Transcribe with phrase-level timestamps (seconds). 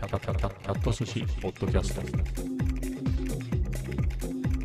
[0.00, 2.00] キャキャキャキャキャット寿司ポッドキャスト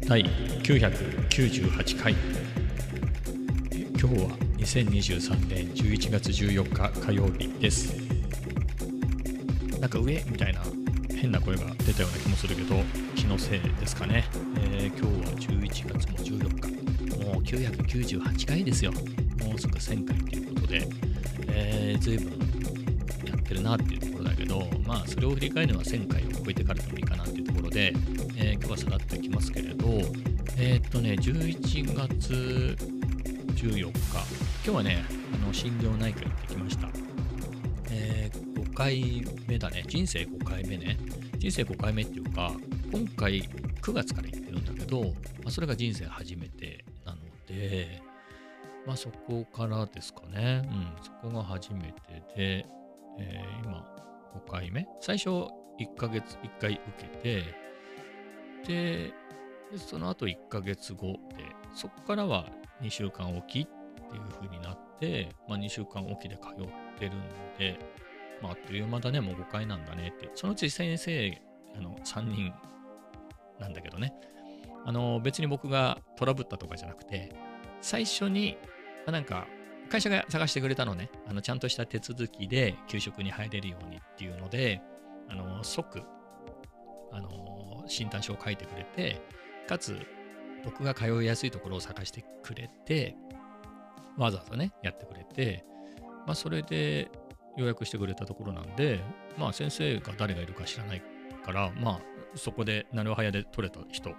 [0.07, 2.13] 第998回
[3.99, 4.29] 今日は
[4.59, 7.97] 2023年11月14日火曜日です
[9.81, 10.61] なんか上みたいな
[11.13, 12.75] 変な声が出たような気もするけど
[13.17, 14.23] 気のせいですかね、
[14.61, 18.93] えー、今日は11月も14日もう998回ですよ
[19.43, 20.87] もうすぐ1000回ということで、
[21.49, 22.31] えー、随分
[23.25, 24.04] やってるなっていう
[24.35, 27.93] だけどまあそれを振り返るのは1000回を超えてからでもいいかなっていうところで、
[28.37, 29.85] えー、今日はさらってきますけれど
[30.57, 32.77] えー、っとね11月
[33.55, 33.91] 14日。
[33.91, 33.93] 今
[34.63, 36.89] 日はねあの心療内科行ってきました。
[37.91, 39.83] えー、5回目だね。
[39.87, 40.97] 人生5回目ね。
[41.37, 42.51] 人生5回目っていうか
[42.91, 43.41] 今回
[43.81, 45.09] 9月から行ってるんだけど、ま
[45.47, 48.01] あ、それが人生初めてなので
[48.85, 50.67] まあそこからですかね。
[50.71, 52.65] うん、そこが初めてで、
[53.19, 53.64] えー、今
[54.35, 54.87] 5回目？
[55.01, 57.55] 最初1ヶ月1回受けて、
[58.67, 59.13] で、
[59.77, 61.17] その後1ヶ月後で、
[61.73, 62.45] そこからは
[62.81, 67.21] 2週間おきっていう風になって、まあ2週間おきで通ってるん
[67.57, 67.79] で、
[68.41, 70.31] まああっという間だね、もう5回なんだねって。
[70.35, 71.41] そのうち先生、
[71.77, 72.53] あの3人
[73.59, 74.13] なんだけどね。
[74.85, 77.35] あの別に僕がトラブったとかじゃなくて、
[77.81, 78.57] 最初に、
[79.07, 79.47] なんか、
[79.89, 84.81] 会社が探してくれたのね、あのちゃんとした手続きで給食に入れるようにっていうので、
[85.29, 86.01] あの即、
[87.11, 89.21] あの診断書を書いてくれて、
[89.67, 89.99] かつ、
[90.63, 93.15] 僕が通いやすいところを探してくれて、
[94.17, 95.65] わざわざね、やってくれて、
[96.25, 97.11] まあ、それで
[97.57, 98.99] 予約してくれたところなんで、
[99.37, 101.03] まあ、先生が誰がいるか知らない
[101.45, 101.99] から、まあ、
[102.35, 104.17] そこで、なるはやで取れた人、ま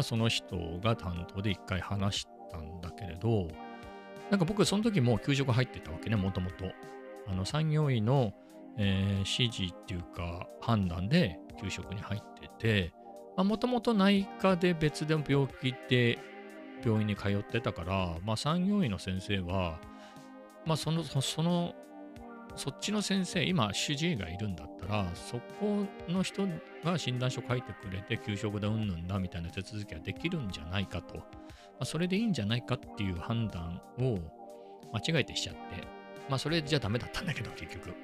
[0.00, 3.48] あ、その人が担当で一回話したんだけれど、
[4.34, 6.64] なんか僕その時も給食入ってたわけね、もともと。
[7.28, 8.32] あの産業医の、
[8.76, 12.92] えー、指示っていうか判断で給食に入ってて、
[13.36, 16.18] もともと内科で別で病気で
[16.84, 19.78] 病院に通ってたから、まあ、産業医の先生は、
[20.66, 21.72] まあ、その、その、
[22.56, 26.48] そっちの先生、今、主治医がいるんだったら、そこの人
[26.84, 31.22] が診断書書いてくれて、給食でうんぬんだみたいな手続きはできるんじゃないかと。
[31.80, 34.18] あ、それでいいんじゃないかっていう判断を
[34.92, 35.60] 間違えてしちゃって、
[36.28, 37.94] まあそれじゃダメだったんだけど結局。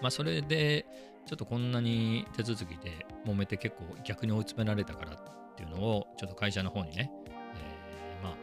[0.00, 0.86] まあそれで
[1.26, 5.16] ちょっとこんなに手続きで揉めて結構逆に追い詰められたからっ
[5.56, 8.34] ていうのをちょっと会社の方にね、えー、まあ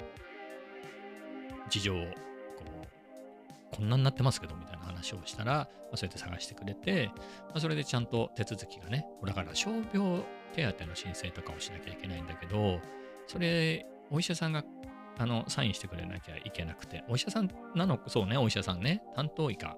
[1.69, 2.63] 事情をこ
[3.71, 5.61] うこんなになってますけどみたいな話をしたら、ま
[5.93, 12.79] あ、そうやって探してくれて、まあ、それでちゃんと手続きがね、だから傷病手当の申請とかをしなきゃいけないんだけど、
[13.27, 14.63] それお医者さんが
[15.17, 19.75] あのサインしてくれなきゃいけなくて、お医者さんなの、そうね、お医者さんね、担当医が、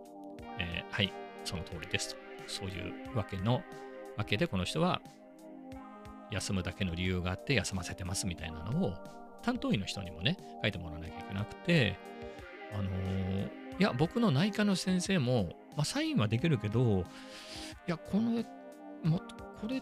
[0.60, 1.14] えー、はい、
[1.44, 2.16] その通りです。
[2.16, 2.22] と。
[2.48, 2.72] そうい
[3.14, 3.62] うわけの、
[4.18, 5.02] わけでこの人は
[6.32, 8.94] 休むだけの理由があって休ませてますみたいなのを
[9.44, 11.98] 担当医の人にもね、書いてもらわなきゃいけなくて、
[12.74, 13.48] あのー、
[13.80, 17.02] いや、僕の内科の先生も、まあ、サインはできるけど、
[17.88, 18.44] いや、この、
[19.04, 19.20] も
[19.60, 19.82] これ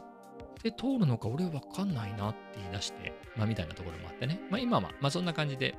[0.63, 4.39] で通るのか俺わかんないなって言い出して、まあみたいなところもあってね。
[4.49, 5.75] まあ今は、まあそんな感じで、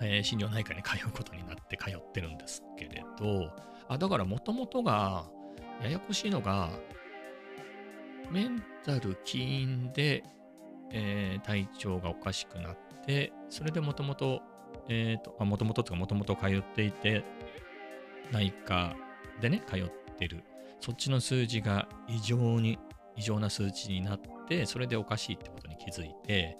[0.00, 3.50] えー、心療内科に通うことになって通ってるんですけれど、
[3.88, 5.26] あ、だからもともとが、
[5.82, 6.70] ややこしいのが、
[8.30, 10.24] メンタル起因で、
[10.90, 14.42] えー、体調がおかしくなって、それでもともと、
[14.88, 17.24] えっ、ー、と、もともととかもともと通っていて、
[18.30, 18.96] 内科
[19.40, 20.42] でね、通ってる。
[20.80, 22.78] そっちの数字が異常に
[23.16, 26.56] 異常な数値になって、それでおかしいってことに気づいて、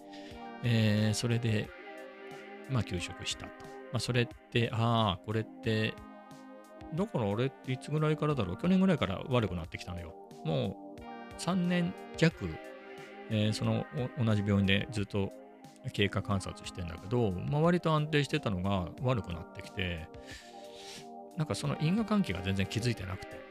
[0.64, 1.68] えー、それで、
[2.70, 3.50] まあ、休職したと。
[3.92, 5.94] まあ、それって、ああ、これって、
[6.94, 8.56] だから俺っていつぐらいからだろう？
[8.58, 10.14] 去年ぐらいから悪くなってきたのよ。
[10.44, 12.48] もう3年弱、
[13.30, 13.86] えー、その
[14.22, 15.32] 同じ病院でずっと
[15.92, 20.06] 経過観察してんだけど、まあ、割と安定してたのが悪くなってきて、
[21.37, 23.42] なんかその因果関係が全然気づいてなくて、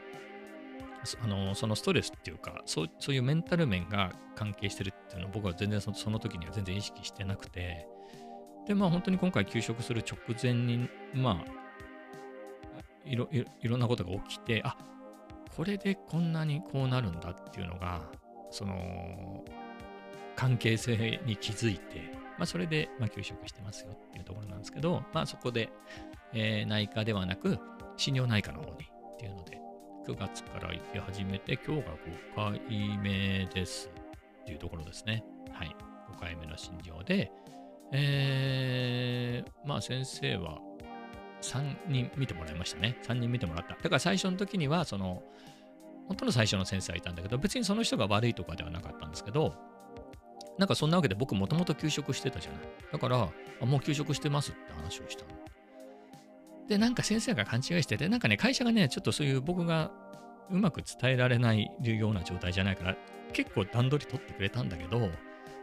[1.24, 7.88] あのそのストレスっていうかそうそういうメンタル面が関係してるっていうのを僕は全然その時には全然意識してなくて
[8.68, 11.62] でまあ本当に今回休職する直前にまあ
[13.04, 14.78] いろいろんなことが起きてあ
[15.56, 18.02] これでこんなにこうなるんだっていうのが
[18.52, 19.44] その
[20.36, 25.70] 関係性に気づいて、まあ、それで、まあ、休職してますよっていうところなんですけど、まあ、そこで、
[26.34, 27.60] えー、内科ではなく
[27.98, 29.60] 心療内科の方にっていうので
[30.08, 31.88] 9月から行き始めて、今日が
[32.36, 33.90] 5回目です
[34.42, 35.24] っていうところですね。
[35.52, 35.76] はい。
[36.16, 37.32] 5回目の診療で、
[37.92, 40.60] えー、まあ先生は、
[41.42, 42.98] 3人見てもらいましたね。
[43.04, 43.76] 3人見てもらった。
[43.76, 45.22] だから最初の時には、その、
[46.08, 49.54] 本当の最初の先生がいたんだけど、別にその人が悪いとかではなかったんですけど、
[50.58, 52.62] なんかそんなわけで僕もともと休職してたじゃない。
[52.92, 53.30] だから、
[53.66, 55.51] もう休職してますって話をしたの。
[56.72, 59.92] で、なんか先生が勘違いしてて、なんかね、会社がね、ちょっとそういう僕が
[60.50, 62.96] うまく伝えられないような状態じゃないから、
[63.34, 65.08] 結構段取り取ってくれたんだけど、ま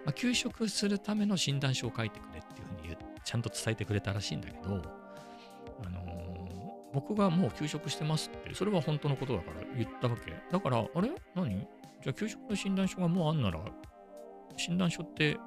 [0.08, 4.82] あ、休職するための診断書を書いてくれっていうふうにちゃんと伝えてくれたらしいんだけど、
[5.82, 10.34] あのー、僕がもう休職してますって、それは本当のことだから言ったわけ。
[10.52, 11.10] だから、あれ？
[11.34, 11.66] 何？
[12.02, 13.60] じゃあ休職の診断書がもうあんなら、
[14.58, 15.38] 診断書って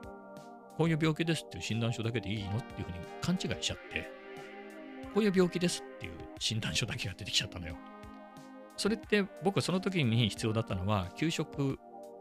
[0.75, 4.20] こういう病気ですっていう診断書だけでいいのっていうふうに勘違いしちゃって、
[5.13, 7.75] こういう病気ですっていう診断書だけが出てきちゃったのよ。
[8.77, 11.77] それって僕その時に必要だったのは、給食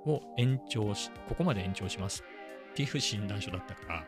[0.07, 2.25] を延長し、ここまで延長します
[2.73, 4.05] っていう診断書だったから、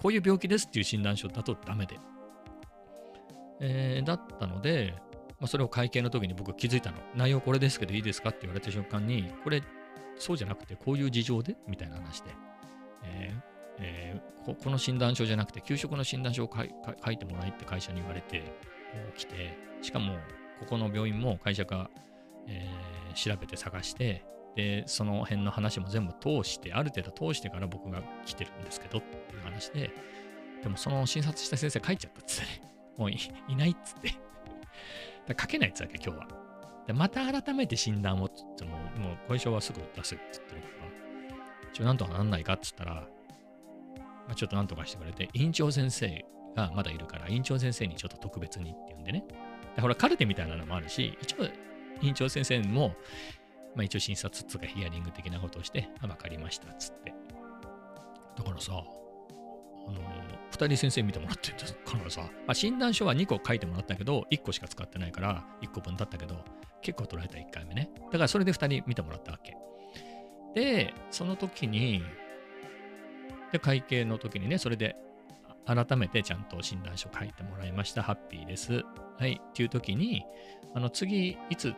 [0.00, 1.98] こういう病気ですっていう診断書だとダメで。
[3.60, 4.94] えー、だったので、
[5.40, 6.98] まあ、それを会計の時に僕気づいたの。
[7.14, 9.62] 内容これですけどいいですかって言われた瞬間に、これ
[10.16, 12.30] そうじゃなくてこういう事情でみたいな話で、
[13.04, 18.42] えーえー、ここの診断書じゃなくて給食の診断書を書いてもらえって会社に言われて
[19.16, 20.14] 来て、しかも
[20.60, 21.90] ここの病院も会社が、
[22.46, 24.24] えー、調べて探して、
[24.54, 29.90] で、その辺の話も全部通して、ある程度通してから僕が来てるんですけどっていう話で、
[30.62, 32.62] でもその診察した先生帰っちゃったっつってね、
[32.96, 33.16] もうい
[33.56, 34.14] ないっつって。
[35.40, 36.28] 書けないっつわけ、今日は。
[36.86, 40.68] で、また改めて診断をっつっても、もう後遺症はすぐ出すっつってるか
[41.64, 43.08] ら、ちょ、なんとかなんないかっつったら、
[44.26, 46.24] まあ、ちょっとなんとかしてくれて、院長先生
[46.56, 49.24] がまだいるから、院長先生にちょっと特別にっていうんでね、
[49.76, 51.48] でほら、カルテみたいなのもあるし、一応、
[52.00, 52.94] 院長先生も、
[53.74, 57.14] まあ一応診察つかヒアリング的なことをして、あ、わかりました、つって。
[58.36, 58.72] だからさ、
[59.86, 60.00] あの、
[60.50, 66.44] 二人先生見てもらってるからさ、まあ、診断書は2個書いてもらったけど、1個しか使ってないから、1個分だったけど、
[66.80, 67.90] 結構取られた1回目ね。
[68.06, 69.56] だからそれで2人見てもらったわけ。
[70.54, 72.02] で、その時に、
[73.54, 74.96] で、会計の時にね、それで
[75.64, 78.02] 改めてちゃんと診断書書いてもらいました。
[78.02, 78.82] ハッピーです。
[79.16, 79.40] はい。
[79.40, 80.24] っていう時に、
[80.74, 81.72] あの、次、いつ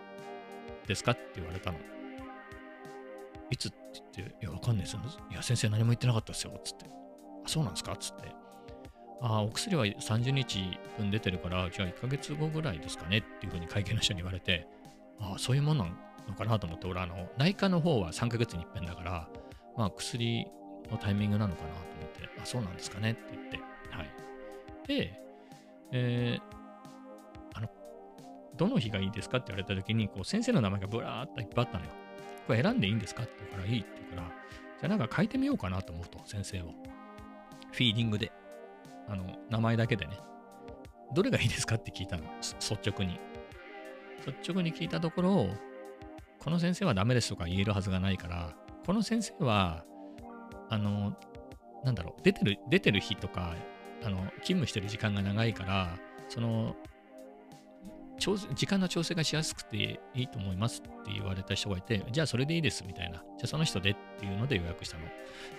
[0.87, 1.79] ですかって言われたの。
[3.51, 3.77] いつって
[4.17, 5.01] 言って、いや、わかんないですよ。
[5.31, 6.59] いや、先生何も言ってなかったですよ。
[6.65, 6.87] つって。
[7.45, 7.95] あ、そうなんですか？
[7.99, 8.29] つって。
[9.21, 14.67] ああ、お薬は30日分出てるから、じゃあ1ヶ月後ぐらいですかねっていうふうに会計の人に言われて、
[15.21, 15.85] ああ、そういうもんな
[16.27, 19.29] のかなと思って、俺、あの、内科の方は3ヶ月に一遍だから、
[19.77, 20.47] まあ、薬
[20.91, 23.57] のタイミングなのかなと思って、あ、そうなんですかねって言って、
[23.91, 24.11] はい。
[24.87, 25.21] で、
[25.93, 27.69] えー、あの、
[28.57, 31.91] どの日がいいですかって言われた時に、こう、先生の名前がブラーっといっぱいあったのよ。
[32.47, 33.25] これ選んでいいんですか？
[33.25, 36.75] って言うから、いいって言うから、じゃあなんか変えてみようかなと思うと、先生を。
[37.73, 38.31] フィーリングで。
[39.09, 40.19] あの、名前だけでね。
[41.15, 42.25] どれがいいですかって聞いたの？
[42.41, 43.19] 率直に。
[44.27, 45.49] 率直に聞いたところ、
[46.39, 48.55] この先生はダメですとか言えるはずがないから、
[48.87, 49.85] この先生は、
[50.69, 51.17] あの、
[51.85, 53.55] なんだろう、出てる、出てる日とか、
[54.03, 55.99] あの、勤務してる時間が長いから、
[56.29, 56.77] その、
[58.55, 63.19] 時間の調整がしやすくていいと思いますって言われた人がいて、じゃあそれでいいですみたいな。
[63.19, 65.05] じゃあその人でっていうので予約したの。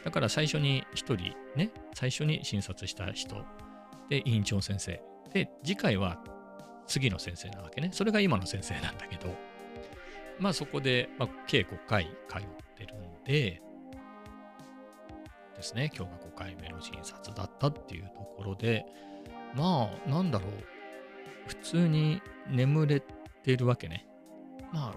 [0.03, 3.35] だから最初に一人ね、最初に診察した人
[4.09, 5.01] で院長先生。
[5.33, 6.19] で、次回は
[6.87, 7.89] 次の先生なわけね。
[7.93, 9.33] それが今の先生なんだけど、
[10.39, 12.41] まあそこで、まあ、計5回通っ
[12.75, 13.61] てるんで、
[15.57, 18.85] ですね、今日が5回目の診察だったっていうところで、
[19.55, 20.51] まあ、なんだろう、
[21.47, 23.01] 普通に眠れ
[23.43, 24.07] てるわけね。
[24.71, 24.93] ま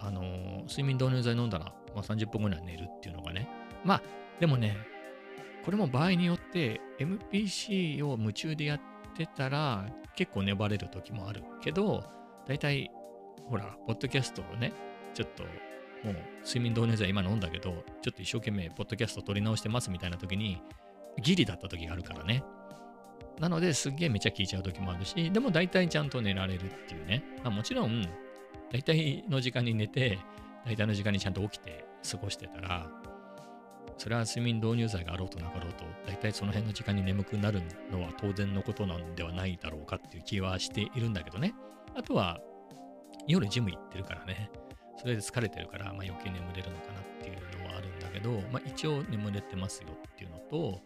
[0.00, 3.48] あ、あのー、睡眠導入剤飲んだら、まあ、30分後には寝るっていうのがね。
[3.84, 4.02] まあ、
[4.38, 4.76] でもね、
[5.64, 8.80] これも場合によって MPC を夢中でやっ
[9.16, 12.04] てたら結構粘れる時もあるけど、
[12.46, 12.90] だいたい
[13.48, 14.72] ほら、ポッドキャストをね、
[15.14, 15.44] ちょっと
[16.04, 20.60] もう睡眠導入剤今飲んだけど、ちょっと一生懸命ポッドキャスト撮り直してますみたいな時に、
[21.20, 22.42] ギリだった時があるからね。
[23.38, 27.24] なのですっげえめちゃ聞いちゃう時もあるし、でも大体ちゃんと寝られるっていうね。
[27.42, 28.04] まあ、もちろん、
[28.70, 30.18] 大体の時間に寝て、
[30.64, 32.88] 大体の時間にちゃんと起きて過ごしてたら、
[33.98, 41.54] それは睡眠導入剤があろうとなかろうと、大体その辺の時間に眠くなるのは当然のことなんではないだろうかっていう気はしているんだけどね。
[41.94, 42.40] あとは、
[43.28, 44.50] 夜ジム行ってるからね。
[45.02, 50.80] それで疲れてるから、まあ、余計眠れるのかなっていうのはあるんだけど、まあ、一応眠れてますよっていうのと、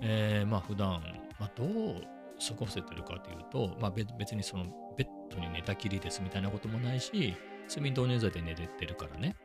[0.00, 1.00] えー、まあ普段、
[1.38, 2.02] まあ、どう
[2.44, 4.64] 過ごせてるかというと、まあ、別にその
[4.98, 7.36] ベッドに寝たきりですみたいなこともないし、
[7.68, 9.36] 睡眠導入剤で寝れてるからね。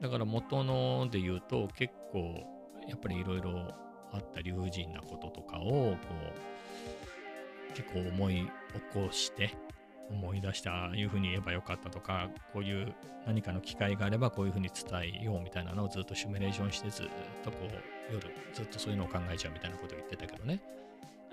[0.00, 2.44] だから元ので言うと結構
[2.88, 3.74] やっぱりいろいろ
[4.12, 5.98] あった理不尽なこととかをこ
[7.72, 8.50] う結構思い起
[8.92, 9.54] こして
[10.10, 12.94] 思い出したいうふうに言えばよかったとかこういう
[13.26, 17.06] 何かの機会があればこういうふうに伝えようみたいなのをずっとシミュレーションしてずっ
[17.42, 20.60] とこう夜ずっとそういうのを考えちゃうみたいなことを言ってたけどね。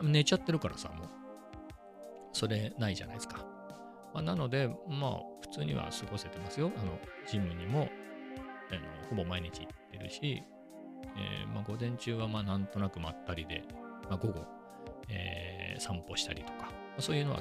[0.01, 1.22] 寝ちゃってるからさもう。
[2.34, 3.46] それないじゃないですか、
[4.13, 6.72] まあ、なのでまあ普通には過ごせてますよ。
[6.78, 6.98] あの
[7.28, 7.90] ジムにも
[8.72, 10.44] あのほぼ毎日行ってるし、
[11.18, 13.63] えー、まあ、午前中はまあなんとなくまったりで、
[14.10, 14.46] まあ、午後、
[15.10, 16.68] えー、散歩したりとか、ま
[17.00, 17.40] あ、そういうのは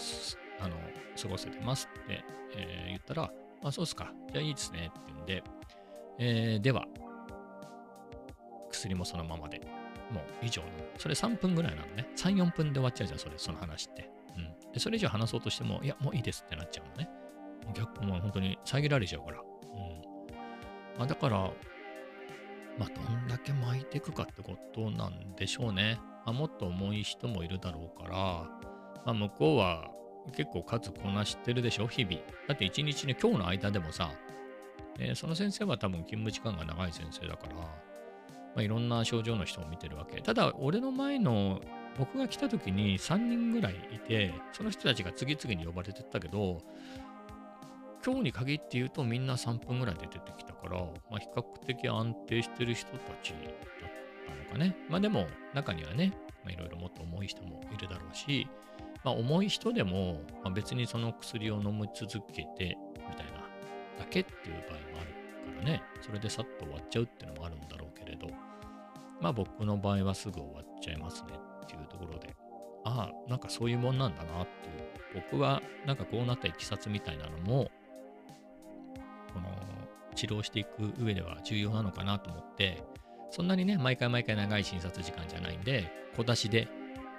[0.60, 0.76] あの
[1.20, 2.24] 過ごせてますって、
[2.56, 3.30] えー、言ったら、
[3.62, 5.44] まあそうっすか、じゃあいいですねって言うんで、
[6.18, 6.86] えー、では、
[8.70, 9.60] 薬もそのままで、
[10.10, 10.68] もう以上の。
[10.98, 12.08] それ3分ぐらいなのね。
[12.16, 14.10] 3、4分で終わっちゃうじゃん、それ、その話って。
[14.36, 14.72] うん。
[14.72, 17.10] で、それ以上話そうとしても、いや、もういいですってなっちゃうのね。
[17.74, 19.40] 逆、もう本当に遮られちゃうから。
[19.40, 20.98] うん。
[20.98, 21.38] まあだから、
[22.78, 25.98] まあどんだけ巻いていくかってことなんでしょうね。
[26.24, 28.16] まあ、もっと重い人もいるだろうから、
[29.04, 29.90] まあ向こうは
[30.32, 32.16] 結構数こなしてるでしょ、日々。
[32.48, 34.10] だって一日ね、今日の間でもさ、
[34.98, 37.64] えー、その先生は多分勤務時間が長い先生だから、ま
[38.56, 40.20] あ、いろんな症状の人を見てるわけ。
[40.20, 41.60] ただ、俺の前の、
[41.98, 46.58] 僕が来た時に3人ぐらいいて、その人たちが次々に呼ばれてったけど、
[48.04, 50.78] 今日に限って言うとみんな3分ぐらいで出てきたから、
[51.10, 53.42] まあ、比較的安定してる人たちだっ
[54.26, 54.76] たのかね。
[54.88, 56.12] まあでも、中にはね、
[56.48, 58.48] いろいろもっと重い人もいるだろうし、
[59.04, 62.76] まあ、重い人でも、まあ、別にその薬を飲み続けて
[63.08, 63.48] みたいな
[63.98, 68.28] だけっていう場合もあるからね、それでさっと終わっちゃうっていうのもあるんだろうけれど、
[69.20, 71.28] まあ僕の場合はすぐ終わっちゃいますね
[71.64, 72.34] っていうところで、
[72.84, 77.70] ああ、なんかそういうもんなんだなっていう、僕はなんかこうなったいきさつみたいなのも、
[79.32, 79.48] この
[80.14, 82.82] 治療していく上では重要なのかなと思って、
[83.30, 86.68] そんなにね、毎回毎回長い診察時間じゃないんで、小出しで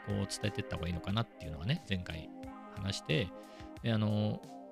[0.05, 2.29] こう伝えていった方がいいのかなっていうのはね、前回
[2.75, 3.27] 話して、
[3.83, 4.07] であの、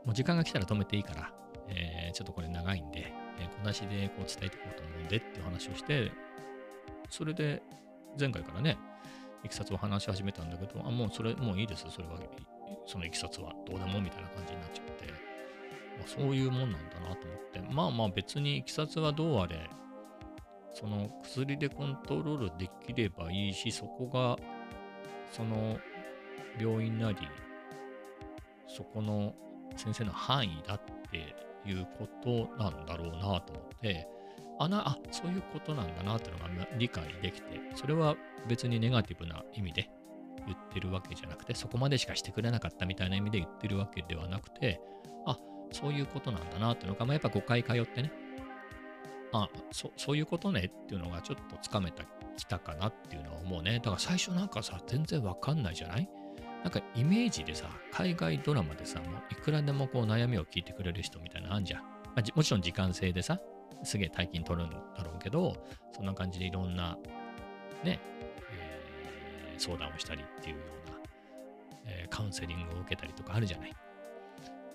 [0.06, 1.32] もう時間が来たら止めていいから、
[1.68, 6.12] えー、ちょっとこれ長いんで、えー、小出しでこう伝えていこうと思うんでっていう話をして、
[7.10, 7.62] それで
[8.20, 8.78] 前回からね、
[9.44, 12.20] いきさつを話し始めたんだけど、あ、もうそれ、もういいです、それは、
[12.86, 13.54] そのいきさつは。
[13.68, 19.70] どうでもみたいな感じになっちゃって、まあ、そういうもんなんだなと思って、まあまあ別にいきさつはどうあれ、
[20.74, 24.38] その薬でコントロールできればいいし、そこが
[25.30, 25.78] その
[26.60, 27.18] 病院なり、
[28.68, 29.34] そこの
[29.76, 30.82] 先生の範囲だっ
[31.12, 34.08] ていうことなんだろうなと思って、
[34.60, 38.16] あな、あ、そういうことなんだなっていうのが理解できて、それは
[38.48, 39.90] 別にネガティブな意味で
[40.46, 44.82] 言ってるわけじゃなくて、そこまでしかしてくれなかったみたいな意味で言ってるわけではなくて、
[45.26, 45.38] あ、
[45.72, 48.12] そういうことなんだなっていうのが、まあ、やっぱ5回通ってね、
[49.32, 52.04] あそ、そういうことねっていうのがちょっとつかめた
[52.40, 53.76] きたかなっていうのは思うね。
[53.76, 56.10] だから最初なんかさ、全然わかんないじゃない？
[56.64, 61.82] なんかイメージでさ、海外ドラマでさ、もういくらでもこう悩みを聞いてくれる人みたいなのあんじゃん。
[61.82, 63.40] まあ、もちろん時間制でさ、
[63.84, 65.56] すげえ大金取るんだろうけど、
[65.96, 66.98] そんな感じでいろんな、
[67.84, 68.02] ね、
[68.52, 70.98] えー、相談をしたりっていうような、
[71.86, 73.72] えー、カウンセリングを受けたりとかあるじゃない？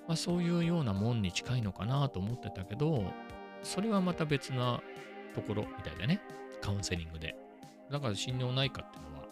[0.06, 3.12] まあそういうようなもんに近いのかなと思ってたけど、
[3.62, 4.80] それはまた別な
[5.35, 6.23] ところみたいだね。
[6.62, 7.37] カウンセリングで。
[7.91, 9.26] だから心療内科っていうのは、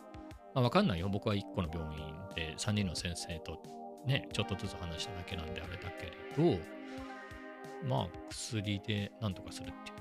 [0.55, 1.09] まあ、わかんないよ。
[1.09, 3.63] 僕は1個の病院で3人の先生と
[4.07, 6.59] ね、ちょっとずつ話しただけなんであれだけれど、
[7.85, 9.97] まあ薬でなんとかするっていう、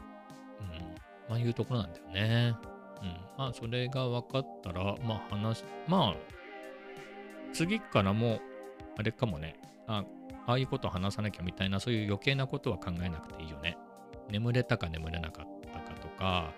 [0.59, 0.95] うん、
[1.29, 2.55] まあいうところなんだよね。
[3.01, 3.07] うん。
[3.37, 6.15] まあそれが分かったら、まあ話、まあ
[7.53, 8.39] 次からも
[8.97, 10.03] あれかもね、あ
[10.47, 13.77] ああいうことを話さなきゃみたいな、そういう余計なことは考えなくていいよね。
[14.29, 16.51] 眠れたか眠れなかったかとか、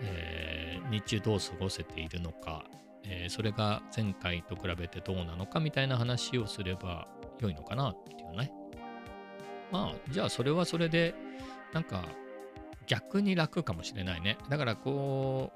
[0.00, 2.64] えー、日中どう過ごせているのか、
[3.04, 7.06] えー、それが前回と比べてどうなのかみたいな話をすれば
[7.40, 8.52] 良いのかなっていうね。
[9.70, 11.14] まあ、じゃあそれはそれで、
[11.72, 12.04] なんか
[12.86, 14.38] 逆に楽かもしれないね。
[14.48, 15.52] だからこ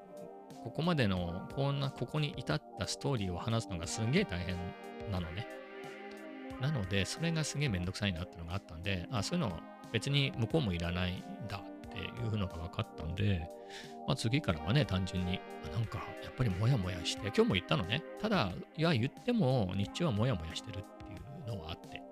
[0.51, 4.57] う、ここまでのこんな、ここに至ったストーリーを話すのがすんげえ大変
[5.11, 5.47] なのね。
[6.61, 9.61] なので、それがすげえめんどくさいなってのがあったんで、あ、そういうの
[9.93, 11.63] 別に向こうもいらないんだ
[11.99, 13.49] いうのが分かったんで、
[14.07, 15.41] まあ、次からはね、単純に、
[15.73, 18.03] なんか、やっぱりモヤモヤして、今日も言ったのね。
[18.21, 22.03] ただ、いや、言っても、日中はモヤモヤしてるっていうのはあって、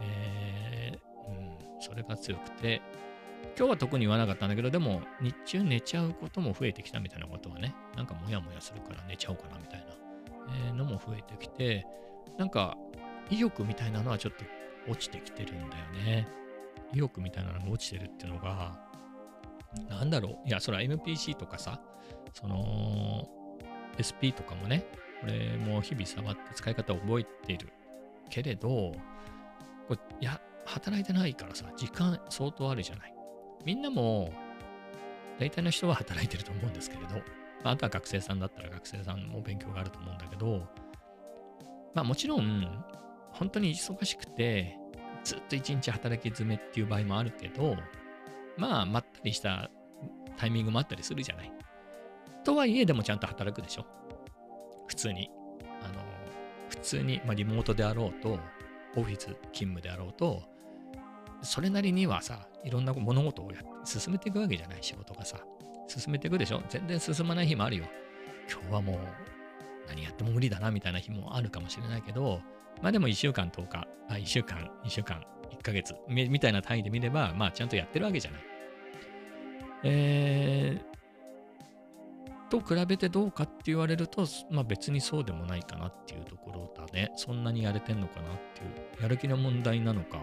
[0.00, 2.80] えー、うん、それが強くて、
[3.56, 9.86] 今日は特に言わなかったんだけど、でも、日中寝ちゃうことも増えてきたみたいなことはね、なんかモヤモヤするから寝ちゃおうかなみたいな、
[10.68, 11.84] えー、のも増えてきて、
[12.38, 12.76] なんか、
[13.30, 14.44] 意欲みたいなのはちょっと
[14.90, 16.28] 落ちてきてるんだよね。
[16.92, 18.78] 意欲みたいなのが落ちてるっていうのが、
[19.88, 20.48] なんだろう。
[20.48, 21.80] いや、それは MPC とかさ、
[22.32, 23.28] その、
[23.98, 24.86] SP とかもね、
[25.20, 27.68] これも日々触って使い方を覚えている
[28.30, 28.68] けれど、
[29.88, 33.14] これいや、働いてないからさ、時間相当あるじゃない。
[33.64, 34.32] みんなも、
[35.38, 37.08] 大体の人は働いてると思うんですけれど、
[37.64, 40.66] あとは学生さんだったら学生さんも勉強があると思うんだけど、
[41.94, 42.84] まあもちろん、
[43.32, 44.76] 本当に忙しくて、
[45.24, 47.76] ずっと一日働き詰めっていう場合もあるけど、
[48.58, 49.70] まあ、まったりした
[50.36, 51.52] タイミングもあったりするじゃない。
[52.44, 53.86] とはいえ、でもちゃんと働くでしょ。
[54.86, 55.30] 普通に。
[55.82, 55.94] あの、
[56.68, 58.38] 普通に、まあ、リモートであろうと、
[58.96, 60.42] オフィス勤務であろうと、
[61.42, 65.38] それなりにはさ、いろんな物事をや進めていくわけじゃない、仕事がさ。
[65.86, 67.86] 進めていくでしょ全然進まない日もあるよ。
[68.50, 68.98] 今日はもう
[69.88, 72.40] 何やっても無理だなみたいな日もあるかもしれないけど、
[72.82, 78.40] まあでも1週間10日、あ1週間、2週間、1ヶ月みたいな単位で見れば、まあちゃんとやってるわけじゃない。
[79.84, 80.88] えー、
[82.48, 87.12] と比べてどうかって言われると、まあ別にそうでもないかなっていうところだね。
[87.16, 90.18] そんなにやれてんのかなっていう、やる気の問題なのか、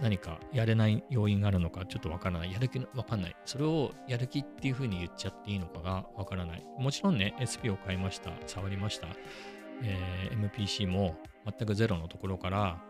[0.00, 2.52] 何かやれない要因があるのかちょっとわからない。
[2.52, 3.36] やる気の、わかんない。
[3.44, 6.66] それをやる気っていうふうに言っちゃっていいのかがわからない。
[6.78, 8.30] もちろんね、SP を買いました。
[8.46, 9.08] 触りました。
[9.82, 12.82] えー、MPC も全くゼロのところから、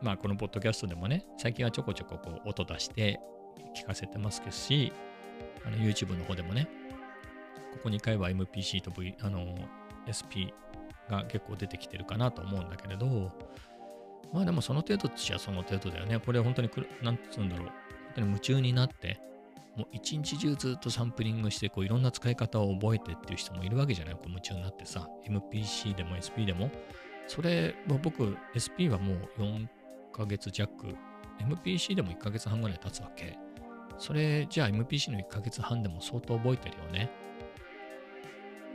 [0.00, 3.20] まあこのポッドキャストでもね、最近はちょこちょここう音出して
[3.76, 4.92] 聞かせてますけどし、
[5.66, 6.68] あの YouTube の方でもね、
[7.72, 9.44] ここ2回は MPC と V、あの
[10.06, 10.54] SP
[11.10, 13.32] が結構出てきてるかなと思うんだけれど、
[14.32, 16.18] まあでもその程度っちゃその程度だよね。
[16.20, 17.66] これ本当にく、なんつうんだろう。
[17.66, 17.74] 本
[18.14, 19.20] 当に夢中になって、
[19.76, 24.14] もう一日中ずっとサンプリングして、こういろんな使い方を覚えてっていう人もいるわけじゃない？
[24.14, 26.70] こう夢中になってさ、MPC でも SP でも。
[27.26, 29.66] それ僕、SP はもう4
[30.18, 30.96] ヶ月弱、
[31.40, 33.38] MPC でも1ヶ月半ぐらい経つわけ。
[33.98, 37.10] それ、じゃあ MPC の1ヶ月半でも相当覚えてるよね。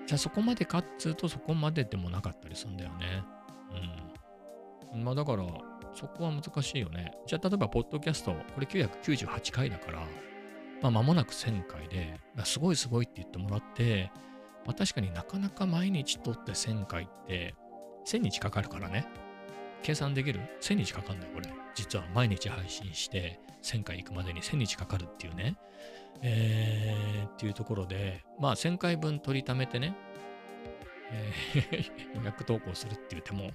[0.08, 3.24] じゃあそこまでかっつうとそこまででもなかったりするんだよね。
[4.94, 5.04] うん。
[5.04, 5.46] まあだから、
[5.94, 7.12] そこは難しいよね。
[7.28, 10.00] じゃあ例えば、ポッドキャスト、これ998回だから、
[10.82, 14.12] まあ間もなく1000回で、すごいすごいって言ってもらって、
[14.65, 17.56] まあ確かになかなか毎日撮って1000回って、
[18.06, 19.06] 1000日かかるからね。
[19.84, 21.50] 計算できる ?1000 日かかんない、これ。
[21.76, 25.58] 実は毎日配信して、1000回行くまでに1000日かかるっていうね。
[26.22, 29.96] えー、っていうところで、まあ1000回分取りためてね、
[31.12, 33.52] えー、 予約投稿するっていう手も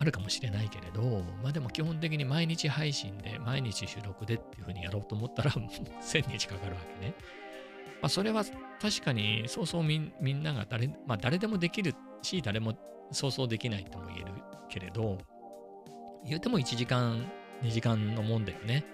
[0.00, 7.14] あるかもしれないけれど、まあでも基本的に毎日配信で、毎日収録でっていうふうにやろうと思ったら、もう1000日かかるわけね。
[8.02, 8.44] まあそれは
[8.80, 12.76] 確かにそうそうみんなが誰、まあ誰でもできるし、誰も
[13.12, 14.26] そうそうできないとも言える
[14.68, 15.18] けれど、
[16.24, 17.30] 言うても1時間、
[17.62, 18.84] 2時間のもんだよね。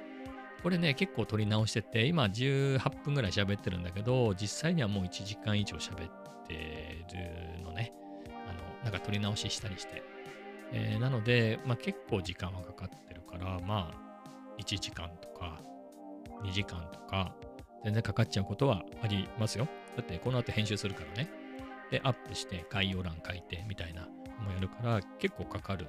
[0.62, 7.05] これね、結構撮り直してて、今18分ぐらい喋ってるんだけど、実際にはもう1時間以上喋って
[7.57, 7.93] るのね。
[8.47, 10.03] あの、なんか撮り直ししたりして。
[10.73, 14.11] えー、なので、まあ、結構時間はかかってるから、まあ、
[14.59, 15.61] 1時間とか、
[16.45, 17.35] 2時間とか、
[17.85, 19.66] 全然かかっちゃうことはありますよ。
[19.97, 21.31] だってこの後編集するからね。
[21.90, 24.09] で、アップして概要欄書いてみたいなの
[24.45, 25.87] もやるから結構かかる。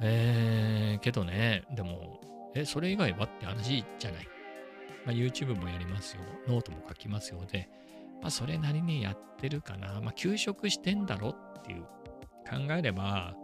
[0.00, 2.20] えー、けどね、でも、
[2.54, 4.28] え、それ以外はって話じゃない。
[5.04, 6.22] まあ、YouTube もやりますよ。
[6.48, 7.44] ノートも書きますよ。
[7.50, 7.68] で、
[8.20, 10.00] まあ、それなりにやってるかな。
[10.00, 11.82] まあ、休職してんだろっていう
[12.48, 13.34] 考えれば、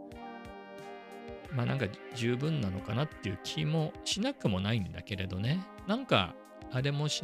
[1.53, 5.65] まあなんか十分なのかなっていう気もしなくもないんだけれどね。
[5.87, 6.35] なんか
[6.73, 7.23] あれもし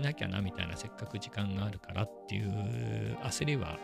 [0.00, 3.78] なきゃなみたいなせっかく時間があるからっていう焦りは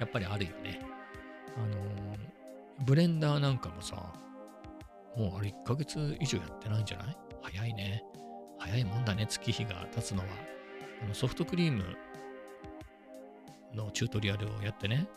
[0.00, 0.80] やっぱりあるよね。
[1.56, 2.31] あの
[2.84, 3.96] ブレンダーなんかもさ、
[5.16, 7.16] もうあれ1ヶ月以上やってないんじゃない？
[7.42, 8.02] 早いね。
[8.58, 10.26] 早いもんだね、月日が経つのは。
[11.02, 11.84] あのソフトクリーム
[13.74, 15.08] のチュートリアルをやってね、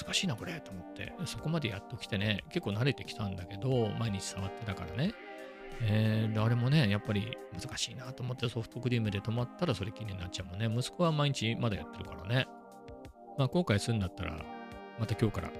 [0.00, 5.14] 難しいな、これ、と思って、そこまでやっときてね、結構慣れてきたんだけど、毎日触ってたからね。
[5.82, 10.74] えー、あれもね、やっぱり難しいなと思ってソフトクリームで止まったらそれ気になっちゃうもんね。
[10.74, 12.46] 息子は毎日まだやってるからね。
[13.36, 14.42] まあ後悔するんだったら、
[14.98, 15.50] また今日から、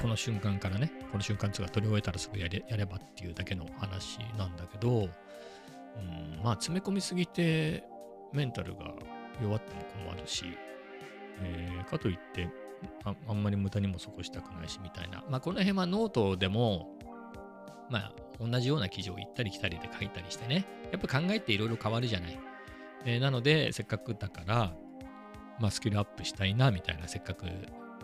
[0.00, 5.08] この瞬間からね、この瞬間つが取り終えたらすぐやれやればっていうだけの話なんだけど、
[5.96, 7.84] うん、まあ詰め込みすぎて
[8.32, 8.92] メンタルが
[9.42, 10.44] 弱っても困るし、
[11.40, 12.48] えー、かといって
[13.04, 15.24] ああんまり無駄にもそこしたくないしみたいな。
[15.28, 16.96] まあこの辺はノートでも、
[17.90, 22.38] まあ同じような記事を行ったり来たりで書いたりしてね、やっぱ考えていろいろ変わるじゃない。
[23.04, 24.74] えー、なので、せっかくだから、
[25.58, 27.46] まあスキルアップしたいなみたいな、せっかく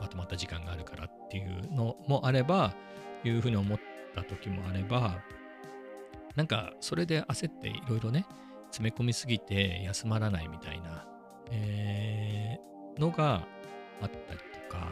[0.00, 2.74] まとまった時間があるからっていうのもあれば、
[3.24, 3.78] いうふうに思っ
[4.14, 5.18] た時もあれば、
[6.36, 8.24] なんかそれで焦っていろいろね、
[8.70, 11.06] 詰め込みすぎて休まらないみたいな、
[11.50, 13.46] えー、のが
[14.00, 14.88] あったりとか、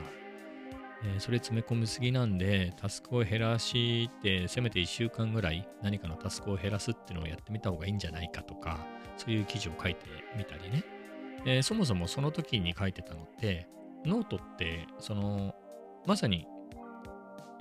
[1.04, 8.78] えーそれ詰め込みすぎなんで、タスクを減らして、せめて1週間ぐらい何かのタスクを減らすっていうのをやってみた方がいいんじゃないかとか、
[9.16, 10.84] そういう記事を書いてみたりね。
[11.44, 13.68] えーそもそもその時に書いてたのって、
[14.06, 15.54] ノートって、その、
[16.06, 16.46] まさに、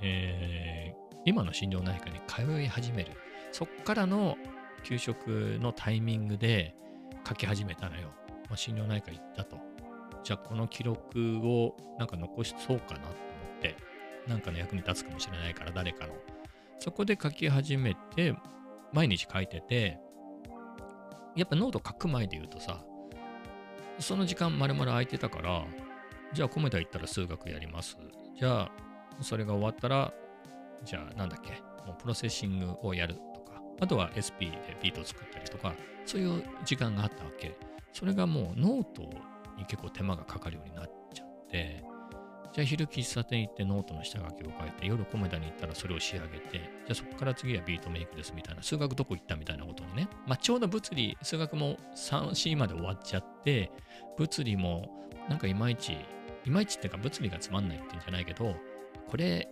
[0.00, 3.10] えー今の心療内科に通い始める。
[3.50, 4.38] そっからの
[4.84, 6.76] 休職のタイミングで
[7.28, 8.12] 書き始めたのよ。
[8.48, 9.58] まあ、心療内科行ったと。
[10.22, 13.16] じゃあこの記録をなんか残そうかなと思
[13.58, 13.76] って、
[14.28, 16.14] なんかの役に立つかもしれないから誰かの。
[16.78, 18.32] そこで書き始めて、
[18.92, 19.98] 毎日書いてて、
[21.34, 22.84] やっぱノート書く前で言うとさ、
[23.98, 25.64] その時間丸々空いてたから、
[26.32, 27.96] じゃあコメダ行ったら数学やります。
[28.38, 28.72] じゃあ
[29.20, 30.12] それが終わったら、
[30.84, 37.56] じゃあなんだっけ、もう Processing をやるとか、あとは SP でビートを作ったりとか、そういう時間があったわけ。
[37.92, 39.02] それがもうノート
[39.56, 41.82] に結構手間がかかるようになっちゃって、
[42.52, 53.70] じゃあ昼喫茶店行ってノートの下書きを書いて、夜コメダに行ったらそれを仕上げて、じゃあそこから次はビートメイクですみたいな、数学どこ行ったみたいなことにね、まあちょうど物理、数学も3、4まで終わっちゃって、
[54.16, 54.90] 物理も
[55.28, 55.96] なんかいまいち、
[56.46, 58.54] いまいちっていうか物理がつまんないっていうんじゃないけど、
[59.08, 59.48] これ、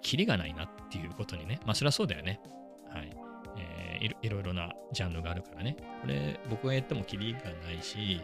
[0.00, 2.40] キリがないなっていうことにね、まあそりゃそうだよね。
[2.88, 3.10] はい。
[3.58, 3.86] えー
[4.22, 5.76] いろいろなジャンルがあるからね。
[6.02, 8.20] これ、僕がやってもキリがないし、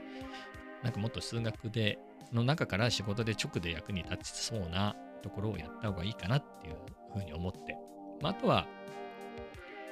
[0.82, 1.98] なんかもっと数学で、
[2.32, 6.76] の中から仕事で直で役に立ちそうなところをやった方がいいかなっていう
[7.12, 7.76] ふうに思って。
[8.20, 8.66] まあ、あとは、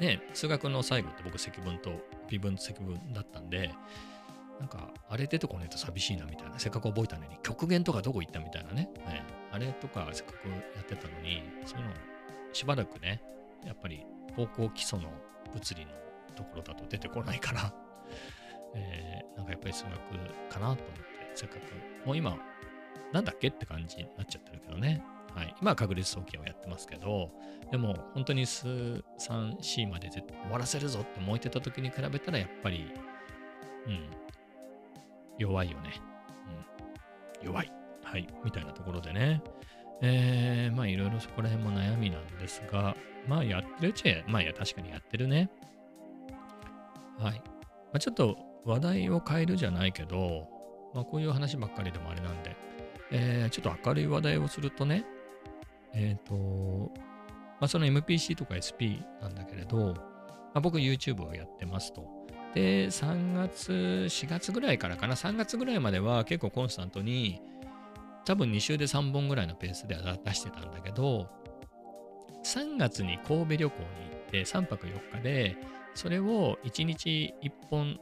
[0.01, 1.90] ね、数学の最後って僕積分と
[2.29, 3.71] 微分積分だったんで、
[4.61, 11.92] なんか、あれ出てこないと寂しいなみたいな、せっかく覚えたのに、極限とかどこ行ったみたいなね、ねあれとかせっかくやってたのに、そういうの
[12.53, 13.23] しばらくね、
[13.64, 14.05] やっぱり
[14.37, 15.11] 高校基礎の
[15.53, 15.92] 物理の
[16.37, 17.75] ところだと出てこないから、
[18.77, 19.94] えーなんかやっぱり数学
[20.53, 22.37] かなと思って、せっかく、もう今、
[23.12, 25.03] なんだっけって感じになっちゃってるけどね。
[25.35, 27.31] はい、今は確率早期をやってますけど、
[27.70, 32.92] でも本当に数 3C まで終わらせるぞって思えてた時に比べたらやっぱり、
[33.87, 34.11] うん、
[35.40, 36.00] 弱いよね。
[37.40, 37.72] うん、弱い。
[38.05, 39.42] はい、みたいなところでね。
[40.03, 45.50] えー、まあいろいろそこら辺も悩みなんですが、まあやってるっちゃ、まあいや確かにやってるね。
[47.18, 47.35] はい。
[47.35, 47.40] ま
[47.94, 50.48] あ、ちょっと話題を変えるじゃないけど、
[50.94, 52.57] まあこういう話ばっかりでもあれなんで、
[53.11, 55.05] えーちょっと明るい話題をするとね、
[55.94, 56.35] えっ、と、
[57.61, 62.09] まあその MPC とか SP なんだけれど、まあ、僕 YouTube をやってますと。
[62.55, 67.41] で、3月、4月ぐらいからかな、3月ぐらいまでは結構コンスタントに、
[68.25, 71.29] 多分2週で3本ぐらいのペースで出してたんだけど、
[72.45, 75.57] 3月に神戸旅行に行って3泊4日で、
[75.95, 77.99] それを1日1本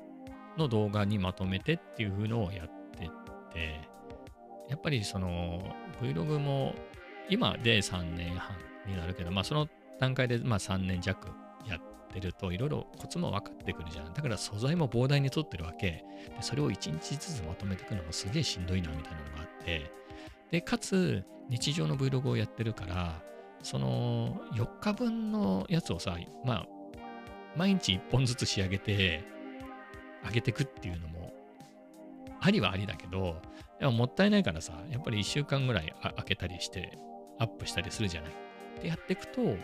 [0.56, 3.08] の動画にまとめてっていうのをやってっ
[3.52, 3.80] て、
[4.68, 6.74] やっぱりその Vlog も
[7.30, 8.56] 今で3年半
[8.86, 11.28] になるけど、まあその段階でまあ3年弱
[12.08, 14.12] ってるといろいろコツも分かってくるじゃん。
[14.12, 15.86] だから素材も膨大に撮ってるわけ。
[15.86, 16.04] で
[16.40, 19.90] それを1日ずつまとめていくのもすげえしんどいなみたいなのがあって。
[20.50, 23.22] で、かつ日常の Vlog をやってるから、
[23.62, 26.66] その4日分のやつをさ、まあ
[27.56, 29.24] 毎日1本ずつ仕上げて、
[30.24, 31.32] 上げてくっていうのも、
[32.40, 33.40] ありはありだけど、
[33.80, 36.98] でももったいないからさ、やっぱり1週間ぐらい開けたりして、
[37.38, 38.32] アップしたりするじゃない。
[38.82, 39.56] でやっていくと、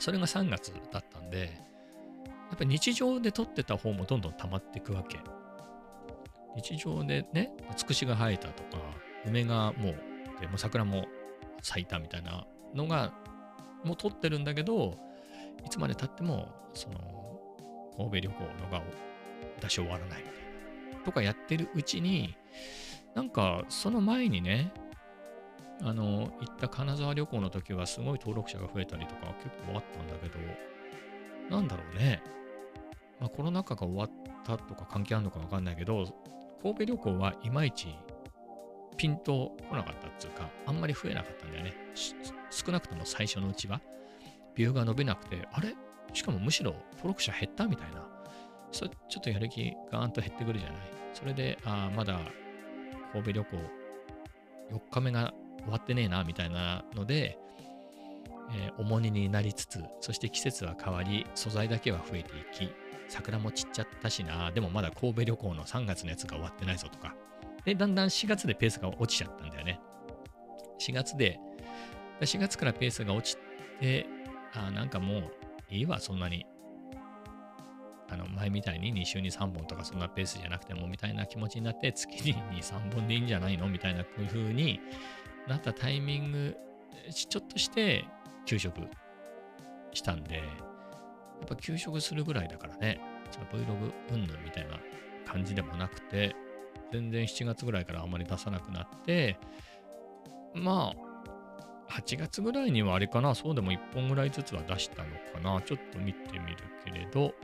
[0.00, 1.52] それが3月だったんで、
[2.50, 5.20] やっぱり日常で撮ってた方もどんどん溜まっていくわけ。
[6.56, 8.82] 日常でね、つくしが生えたとか、
[9.26, 11.06] 梅がもう、でも桜も
[11.62, 13.12] 咲いたみたいなのが、
[13.84, 14.96] もう撮ってるんだけど、
[15.64, 16.98] いつまで経っても、その、
[17.96, 18.82] 神戸旅行の画を
[19.60, 21.04] 出し終わらないみたいな。
[21.04, 22.34] とかやってるうちに、
[23.14, 24.72] なんか、その前にね、
[25.82, 30.38] あの、行った金沢旅行の時はすごい登録者が増えたりとか結構あったんだけど、
[31.54, 32.22] なんだろうね。
[33.18, 34.10] まあ、コロナ禍が終わっ
[34.44, 36.06] たとか関係あるのかわかんないけど、
[36.62, 37.88] 神戸旅行はいまいち
[38.96, 41.74] ピンと来なかったっていうか、あんまり増えなかったんだよね。
[42.50, 43.80] 少なくとも最初のうちは。
[44.54, 45.74] ビューが伸びなくて、あれ？
[46.12, 48.06] しかもむしろ登録者減ったみたいな。
[48.72, 50.78] そちょっとやる気ガーンと減ってくるじゃない。
[51.14, 52.20] それで、ああ、まだ
[53.12, 53.56] 神戸旅行
[54.76, 57.38] 4日目が終わってねえな、みたいなので、
[58.52, 62.72] えー重荷になりつつ、そして季節は変わり、素材だけは増えていき、
[63.08, 67.14] 桜も散っちゃったしな、でもまだ神戸旅行の3月のやつが終わってないぞとか。
[67.64, 69.80] で、だんだん4月でペースが落ちちゃったんだよね。
[70.80, 71.38] 4月で、
[72.20, 73.38] 4月からペースが落ち
[73.80, 74.06] て、
[74.54, 75.32] あなんかもう
[75.70, 76.46] いいわ、そんなに。
[78.12, 83.68] あの前みたいに2週に3本とかそんなペースじゃなくてもみたいな気持ちになって月に2、3本でいいんじゃないの？
[83.68, 84.80] みたいな風に
[85.48, 86.56] なったタイミング、
[87.12, 88.04] ちょっとして
[88.46, 88.80] 休職
[89.92, 90.42] したんで、や
[91.44, 93.00] っぱ休職するぐらいだからね、
[93.30, 94.78] その Vlog うんぬんみたいな
[95.26, 96.34] 感じでもなくて、
[96.92, 99.38] 全然7月ぐらいからあんまり出さなくなって、
[100.54, 107.34] まあ、8月ぐらいにはあれかな、そうでも1本ぐらいずつは出したのかな、ちょっと見てみるけれど、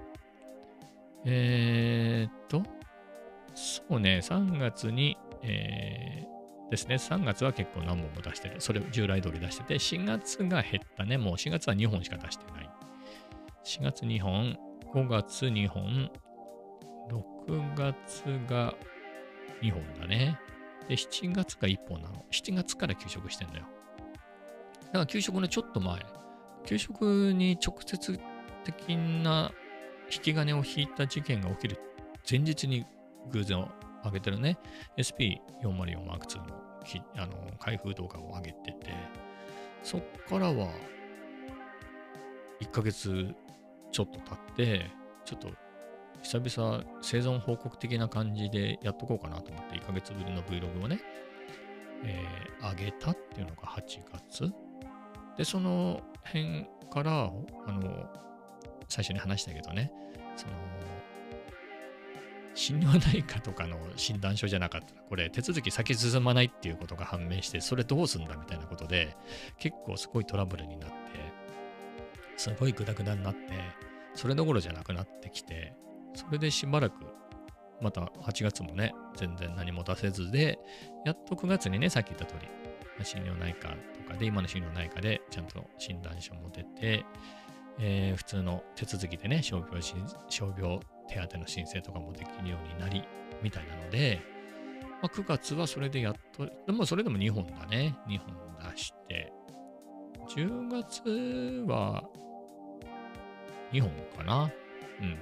[1.24, 2.62] えー、っと、
[3.54, 6.35] そうね、3月に、えー、
[6.70, 8.60] ですね、3月は結構何本も出してる。
[8.60, 11.16] それ従来通り出してて、4月が減ったね。
[11.16, 12.70] もう4月は2本しか出してない。
[13.64, 14.58] 4月2本、
[14.92, 16.10] 5月2本、
[17.46, 18.74] 6月が
[19.62, 20.38] 2本だね。
[20.88, 22.24] で、7月が1本なの。
[22.32, 23.66] 7月から休職してんだよ。
[24.86, 26.04] だから休職のちょっと前、
[26.64, 28.20] 給食に直接
[28.64, 29.52] 的な
[30.12, 31.80] 引き金を引いた事件が起きる
[32.28, 32.84] 前日に
[33.30, 33.68] 偶然
[34.06, 34.58] 上げてるね、
[34.96, 36.66] SP404M2 の
[37.16, 38.92] あの開封動画を上げてて、
[39.82, 40.68] そっからは
[42.60, 43.34] 1ヶ月
[43.92, 44.90] ちょっと経って、
[45.24, 45.50] ちょっと
[46.22, 51.00] 久々生存報告的な感じでやっとこうかなと思って1ヶ月ぶりの Vlog をね、
[52.04, 54.52] えー、上げたっていうのが8月。
[55.36, 57.30] で、その辺から、
[57.66, 58.06] あの、
[58.88, 59.92] 最初に話したけどね、
[60.36, 60.52] その、
[62.56, 69.14] 心療内科とかの診断書じゃなかったら、これ手続き先進まないっていうことが判明して、それどうすんだみたいなことで、
[69.58, 70.96] 結構すごいトラブルになって、
[72.38, 73.40] すごいグダグダになって、
[74.14, 75.74] それどころじゃなくなってきて、
[76.14, 76.94] それでしばらく、
[77.82, 80.58] また8月もね、全然何も出せずで、
[81.04, 87.04] やっと9月にね、さっき言った通り、心療内科とかで、今の心療内科でちゃんと診断書も出て、
[87.78, 93.04] えー、普通の手続きでね、傷病傷病手当の申請とかもできるようになり、
[93.42, 94.20] みたいなので、
[95.02, 97.96] まあ、9月はそれでやっと、でもそれでも2本だね。
[98.08, 98.34] 2本
[98.72, 99.32] 出して、
[100.28, 101.02] 10月
[101.70, 102.02] は
[103.72, 104.50] 2本かな？
[105.00, 105.18] うん。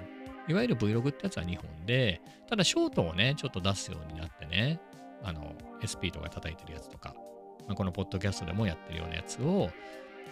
[0.46, 4.80] いわゆる Vlog ってやつは2本で、ただショートをね、ちょっと出すようになってね、
[5.22, 7.14] あの、SP とか叩いてるやつとか、
[7.66, 9.70] まあ、このポッドキャストでもやってるようなやつを、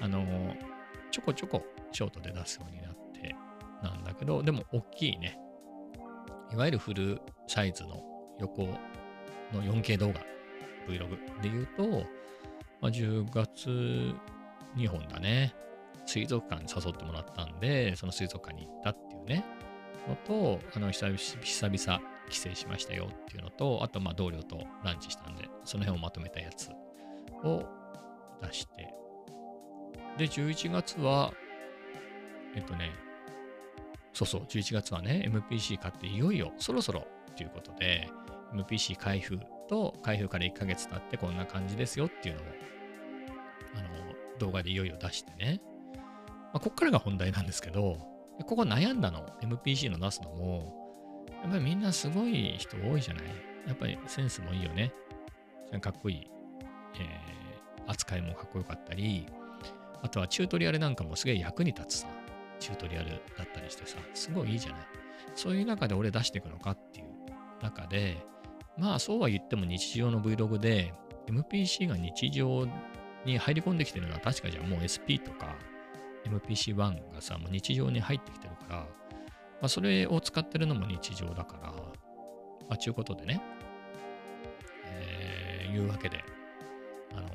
[0.01, 0.55] あの、
[1.11, 3.02] ちょこちょこショートで出すようになって
[3.83, 5.39] なんだけど、でも大きいね、
[6.53, 8.03] いわゆるフルサイズの
[8.39, 8.63] 横
[9.53, 10.21] の 4K 動画、
[10.89, 11.11] Vlog
[11.43, 12.05] で言うと、
[12.81, 14.15] まあ、10月
[14.77, 15.55] 2本だね。
[16.05, 19.45] 水族館に誘ってもらったんで、その水族館に行ったっていうね、
[20.09, 26.71] のと、あの久々、久々帰省しましたよっていうのと、あと、まあ、同僚とランチしたんで、その辺をまとめたやつ
[27.45, 27.65] を
[28.43, 28.93] 出して、
[30.19, 31.33] で、11月は、
[32.55, 32.91] えっとね、
[34.13, 38.09] そうそう、11月はね、MPC 買っていよいよそろそろということで、
[38.55, 42.45] MPC 開封と開封から1ヶ月経ってこんな感じですよっていうのを、
[43.77, 43.89] あの、
[44.39, 45.61] 動画でいよいよ出してね。
[45.95, 47.97] まあ、こっからが本題なんですけど、
[48.47, 53.25] ここ悩んだの、MPC の出すのも、やっぱりみんなすごい人多いじゃない？
[53.67, 54.93] やっぱりセンスもいいよね。
[55.81, 56.31] かっこいい、
[57.01, 59.27] えー、扱いもかっこよかったり、
[60.03, 62.09] あとはチュートリアルなんかもすげえ役に立つさ。
[62.63, 64.81] チュートリアルだったりしてさ、すごいいいじゃない。
[65.35, 67.07] そういう中で俺出していくのかっていう
[67.61, 68.25] 中で、
[68.79, 70.95] まあそうは言っても日常の Vlog で
[71.27, 72.67] MPC が日常
[73.25, 75.57] に入り込んできてるのは確かじゃもう SP とか
[76.25, 78.87] MPC-1 がさ、もう日常に入ってきてるから、ま
[79.63, 81.75] あそれを使ってるのも日常だから、ま
[82.71, 83.43] あちゅうことでね、
[84.87, 86.25] えー、いうわけで、
[87.13, 87.29] あの、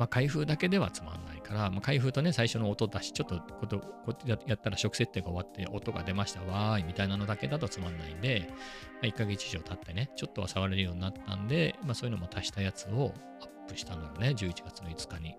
[0.00, 8.56] まあ開封だけではつまんないから、まあ、開封とね、最初の音出し、ちょっとこと、こうやったら初期設定が終わって音が出ました、わーいみたいなのだけだとつまんないんで、ま
[9.02, 15.36] あ、1ヶ月以上経ってね、ちょっとは触れるようになったんで、まあそういうのも足したやつをアップしたのよね、11月の5日に。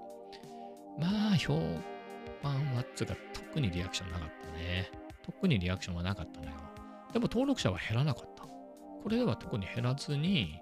[1.00, 1.60] まあ、評
[2.44, 4.92] 判はつうか、特にリアクションなかったね。
[5.24, 6.52] 特にリアクションはなかったのよ。
[7.14, 8.44] でも登録者は減らなかった。
[8.44, 10.62] これでは特に減らずに、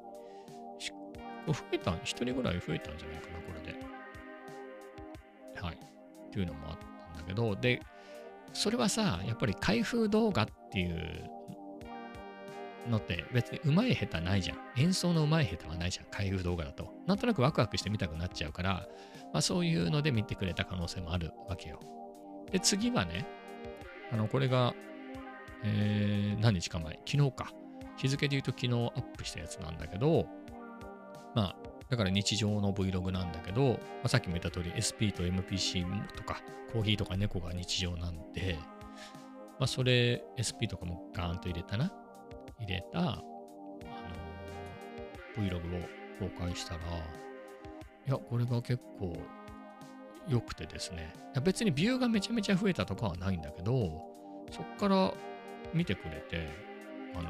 [1.47, 3.88] 増えた、1人ぐらい増えたんじゃないかな、これで。
[6.29, 7.81] っていうのもあったんだけど、で、
[8.53, 11.29] それはさ、やっぱり開封動画っていう
[12.89, 14.57] のって別に上手い下手ないじゃん。
[14.77, 16.05] 演奏の上手い下手はないじゃん。
[16.11, 16.93] 開封動画だと。
[17.07, 18.87] なんとなくワクワクして見たくなっちゃうから、
[19.33, 21.79] まあそういうので見てくれた可能性もあるわけよ。
[22.51, 23.27] で、次はね、
[24.11, 24.73] あの、これが、
[25.63, 27.51] えー、何日か前、昨日か。
[27.97, 30.25] 日付で言うと昨日アップしたやつなんだけど、
[31.35, 31.55] まあ、
[31.89, 38.58] だから日常の Vlog なんだけど、まあ、さっきも言った通り SP と MPC とかコーヒーとか猫が日常なんで、
[39.60, 41.91] まあ、それ SP とかもガーンと入れたな。
[42.60, 49.15] 入れた、あのー、Vlog を公開したら、いや、これが結構
[50.28, 51.13] 良くてですね。
[51.43, 54.04] 別にビューがめちゃめちゃ増えたとかはないんだけど、
[54.52, 55.13] そっから
[55.73, 56.47] 見てくれて、
[57.15, 57.30] あの、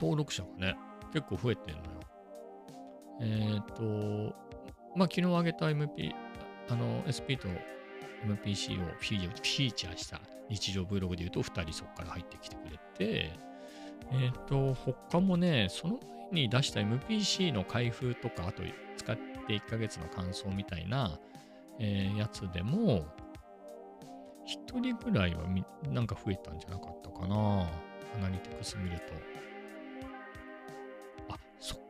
[0.00, 0.76] 登録者がね、
[1.12, 1.95] 結構増えてんのよ。
[3.20, 4.34] えっ、ー、と、
[4.94, 6.14] まあ、昨日上げた MP、
[6.68, 7.48] あの、SP と
[8.26, 13.32] MPC をフィーチャーした日常 Vlog で言うと2人そこから入ってきてくれて、
[14.12, 15.98] えっ、ー、と、他もね、その
[16.32, 18.62] 前に出した MPC の開封とか、あと
[18.96, 21.18] 使って1ヶ月の感想みたいな、
[21.78, 23.06] えー、やつでも、
[24.46, 25.42] 1人ぐらいは
[25.90, 27.68] なんか増えたんじゃなかったかな。
[28.16, 29.35] アナリティクス見ると。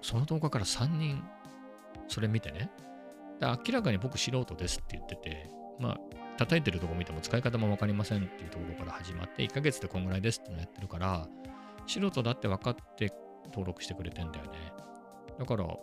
[0.06, 1.24] そ、の動画から3人、
[2.06, 2.70] それ見てね。
[3.40, 6.00] 明らかに僕素人ですって言ってて、まあ、
[6.38, 11.26] 叩いてるとこ見ても使い方もわかりませんっていうところから始まって、1ヶ月でこんぐらいですってのやってるから、
[11.88, 13.12] 素人だって分かって
[13.46, 14.50] 登録してくれてんだよね。
[15.40, 15.78] だから、ああ、み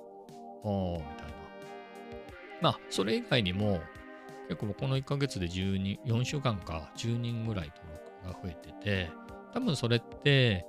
[1.17, 1.33] たいな。
[2.61, 3.81] まあ、それ以外にも、
[4.47, 7.91] 結構この1ヶ月で12、4週間か10人ぐらい登
[8.23, 9.11] 録が増えてて、
[9.53, 10.65] 多分それって、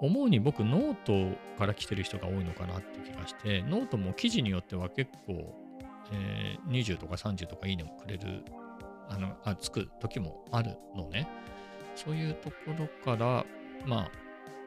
[0.00, 5.54] 思うに僕ノートから来てる人が多いのかなって気がして、ノートも記事によっては結構、
[6.12, 8.44] えー、20とか30とかいいねもくれる、
[9.08, 11.28] あの、あ、つく時もあるのね。
[11.94, 13.44] そういうところから、
[13.84, 14.10] まあ、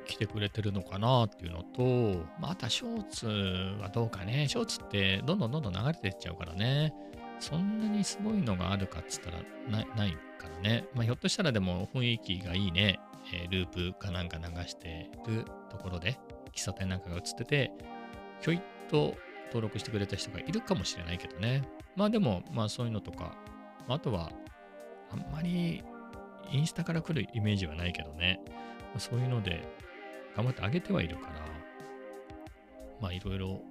[0.05, 3.27] 来てくれてるのかなっていうのと、またショーツ
[3.81, 4.47] はどうかね。
[4.49, 6.93] ショーツってどんどんどんどん流れていっちゃうからね。
[7.39, 9.37] そんなにすごいのがあるかっつったら
[9.69, 10.85] なないからね。
[10.93, 12.99] まあ、ひょっとしたらでも雰囲気がいいね。
[13.33, 16.19] えー、ループかなんか流してるところで、
[16.53, 17.71] 喫茶店なんかが映ってて、
[18.41, 19.15] ひょいっと
[19.47, 21.63] 登録してくれた人がいるかもしれないけどね。
[21.95, 23.35] まあでも、まあそういうのとか、
[23.87, 24.31] あとは、
[25.11, 25.83] あんまり
[26.51, 28.39] インスタから来るイメージはないけどね。
[28.47, 29.63] まあ、そういうので、
[30.35, 31.45] 頑張ってあげてはいるから、
[33.01, 33.61] まあいろいろ、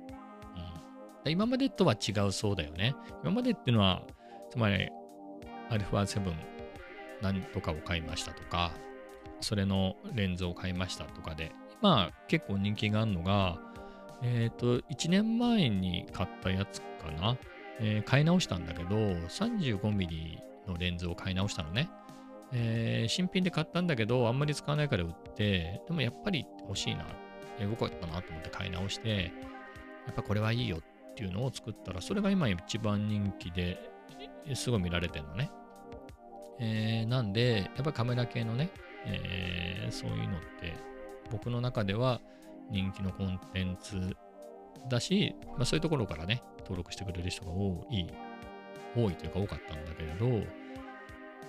[1.25, 1.31] うん。
[1.31, 2.94] 今までとは違うそうだよね。
[3.23, 4.03] 今までっていうのは、
[4.51, 4.88] つまり、
[5.70, 6.35] α7
[7.23, 8.73] なんとかを買いましたとか、
[9.40, 13.59] それのレンズを買いましたとかで、まあ結構人気があるのが、
[14.22, 17.37] えっ、ー、と、1年前に買ったやつかな。
[17.81, 21.88] えー、買い直したんだけど、35mm のレンズを買い直したのね。
[22.53, 27.07] えー、新品で買ったんだけど、あんまり使わないから売って、でもやっぱり欲しいな、
[27.59, 29.33] えー、よかったなと思って買い直して、
[30.07, 33.79] やっぱこれはいいよっていうのを作ったら、それが今一番人気で
[34.55, 35.50] すごい見られてんのね。
[36.59, 38.70] えー、なんで、やっぱカメラ系のね、
[39.07, 40.75] えー、そういうのって
[41.31, 42.21] 僕の中では
[42.71, 44.17] 人気のコンテンツ
[44.89, 48.07] だし、まあ、そういうところからね、登録してくれる人が多い、
[48.97, 50.47] 多いというか多かったんだけれど、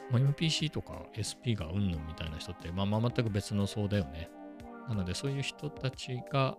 [0.10, 4.30] まあ、今 PC とか SP がうんぬんみたいな人って、まあ、まあ全く別の層だよね。
[4.90, 6.58] なのでそういう人たちが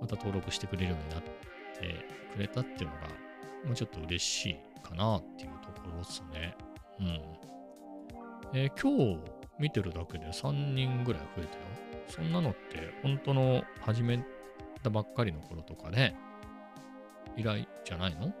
[0.00, 3.08] また登録してくれるようになってくれたっていうのが、
[3.64, 6.56] もうちょっと嬉しいかなっていうところですね。
[7.00, 7.20] うん。
[8.52, 9.20] えー、今日
[9.58, 11.62] 見てるだけで3人ぐらい増えたよ。
[12.08, 14.24] そんなのって本当の始め
[14.82, 16.16] たばっかりの頃とかね、
[17.36, 18.32] 以来じゃないの？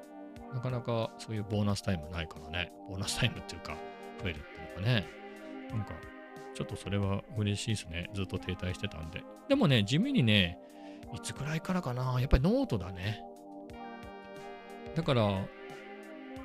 [0.52, 2.72] なかなかそういうボーナスタイムないからね。
[2.88, 3.76] ボーナスタイムっていうか、
[4.22, 5.06] 増えるっていうのがね、
[5.70, 5.94] なんか、
[6.54, 8.08] ちょっとそれは嬉しいですね。
[8.14, 9.24] ずっと停滞してたんで。
[9.48, 10.58] でもね、地味にね、
[11.12, 13.20] いつくらいからかな、やっぱりノートだね。
[14.94, 15.44] だから、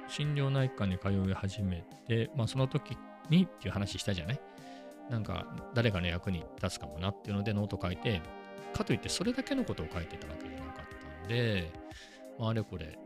[0.08, 2.98] 心療内科に通い始めて、まあその時
[3.30, 4.39] にっていう話したじゃない？
[5.10, 8.22] なんか誰かの役に立つかもなっていうのでノート書いて、
[8.74, 10.86] かといってそれだけのことを書いてたわけじゃなかっ
[11.22, 11.72] たんで、
[12.38, 12.98] まあ、あれこれ、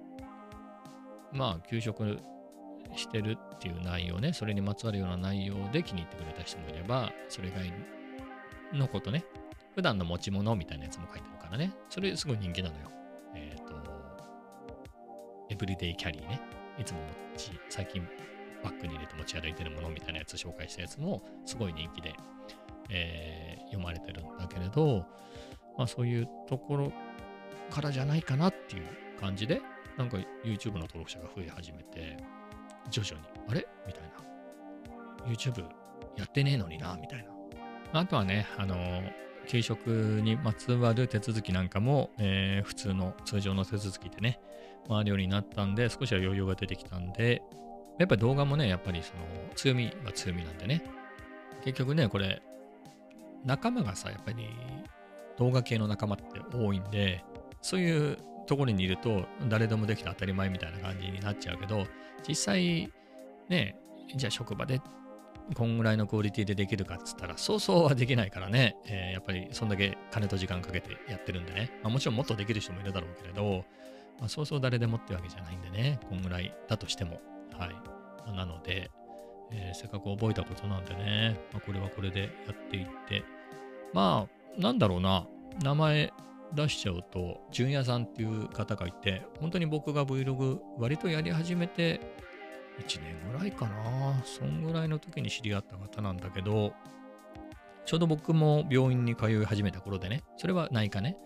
[1.32, 2.20] まあ給食
[2.96, 7.74] してるっていう内容ね、それにまつわるような内容で気に入ってくれた人もいれば、それ以外
[8.78, 9.26] のことね、
[9.76, 12.92] 普段の持ち物みたいなやつも書いてるからね、それすごい人気なのよ。
[13.36, 13.74] えっ、ー、と、
[15.50, 16.40] エブリデイキャリーね、
[16.78, 17.00] いつも
[17.34, 18.08] 持ち、最近
[18.64, 22.14] バッグに入れて持ち歩いてるものみたいなやつ紹介したやつもすごい人気で、
[22.90, 25.06] えー、読まれてるんだけれど、
[25.78, 26.92] まあそういうところ
[27.70, 28.84] からじゃないかなっていう
[29.20, 29.62] 感じで、
[29.98, 32.18] なんか YouTube の登録者が増え始めて、
[32.90, 33.68] 徐々に、あれ？
[33.86, 34.10] みたいな。
[35.26, 35.64] YouTube
[36.18, 37.26] やってねえのにな、みたい
[37.92, 38.00] な。
[38.00, 38.76] あとはね、あの
[39.48, 39.88] 給食
[40.24, 44.40] にまつわる手続きなんかも、えー、普通の通常の手続きでね、
[44.88, 47.42] 回るようになったんで、少しは余裕が出てきたんで、
[48.00, 49.20] やっぱり動画もね、やっぱりその
[49.56, 50.84] 強みは強みなんでね。
[51.64, 52.42] 結局ね、これ、
[53.46, 54.50] 仲間がさ、やっぱり
[55.38, 57.24] 動画系の仲間って多いんで、
[57.62, 58.18] そういう
[58.48, 61.86] ところにいると誰でもできて当たり前みたいな感じになっちゃうけど、
[62.28, 62.92] 実際
[63.50, 63.76] ね、
[64.16, 64.82] じゃあ職場で
[65.56, 73.66] こんぐらいのクオリティでできるかっつったら、そうそうはできないからね、えー、やっぱりそんだけ金と時間かけてやってるんでね、まあ、もちろんもっとできる人もいるだろうけれど、
[74.20, 77.22] まあ、そうそう誰でもってわけじゃないんでね、こんぐらいだとしても。
[77.58, 78.36] はい。
[78.36, 78.90] なので、
[79.52, 83.24] えー、せっかく覚えたことなんでね、まあ、これはこれでやっていって、
[83.94, 84.28] ま
[84.58, 85.28] あ、なんだろうな、
[85.62, 86.14] 名前
[86.54, 92.00] 出しちゃうと、純也さんっていう方がいて、本当に僕が Vlog 割とやり始めて、
[92.80, 96.74] 1年ぐらいかな、そんぐらいの時に知り合った方なんだけど、
[97.86, 101.18] ちょうど僕も病院に通い始めた頃でね、それは内科ね。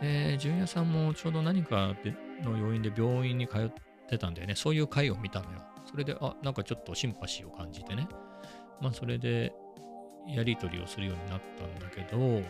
[0.00, 1.94] えー、純也さんもちょうど何か
[2.42, 3.72] の要因で病院に通っ
[4.08, 4.54] てたんだよね。
[4.54, 5.67] そういう回を見たのよ。
[5.88, 8.08] それで、あ、なんかちょっとシンパシーを感じてね。
[8.80, 9.52] まあ、それで、
[10.28, 12.42] やり取りをするようになったんだけど、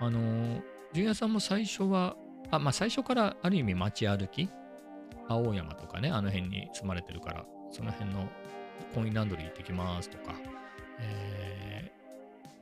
[0.00, 0.62] あの、
[0.94, 2.16] 純也さんも最初は、
[2.50, 4.48] あ、まあ、最初からある意味街歩き
[5.28, 8.28] 青山とかね、あの辺に住まれてるから、その辺の
[8.94, 10.34] コインランドリー行ってきますとか、
[11.00, 11.92] え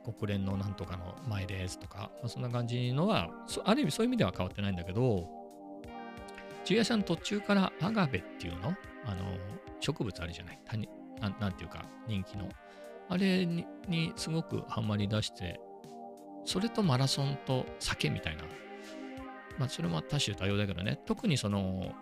[0.05, 3.29] ー、国連のなんとかの前ですとか、まあ、そんな感じのは、
[3.63, 5.29] ある意味そういう意味では変わってないんだけど、
[6.65, 8.75] 中夜さん途中からアガベっていうの
[9.05, 9.37] あの、
[9.85, 10.59] 植物あるじゃない？
[10.65, 10.89] 谷
[11.21, 12.49] ななんていうか人気の。
[13.07, 15.59] あれににすごくハマり出して、
[16.43, 18.43] それとマラソンと酒みたいな。
[19.59, 21.93] まあそれも多種多様だけどね、特にその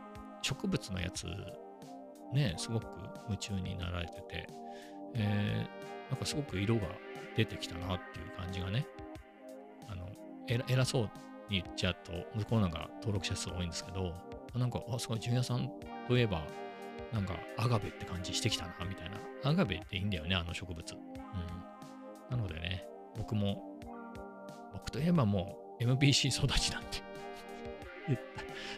[0.41, 1.27] 植物のやつ
[2.33, 2.85] ね、すごく
[3.27, 4.47] 夢中になられてて、
[5.13, 6.87] えー、なんかすごく色が
[7.35, 8.87] 出てきたなっていう感じがね、
[9.89, 10.07] あの、
[10.47, 11.03] 偉そう
[11.49, 14.13] に言っちゃうと、向こうなんか登録者数多いんですけど、
[14.55, 15.69] なんか、あ、すごい、ジュニアさん
[16.07, 16.43] といえば、
[17.13, 19.17] なんか、アガベって感じしてきたな、みたいな。
[19.49, 20.93] アガベっていいんだよね、あの植物。
[20.93, 22.37] うん。
[22.37, 22.85] なのでね、
[23.15, 23.77] 僕も、
[24.73, 27.01] 僕といえばもう MPC 育ちなんて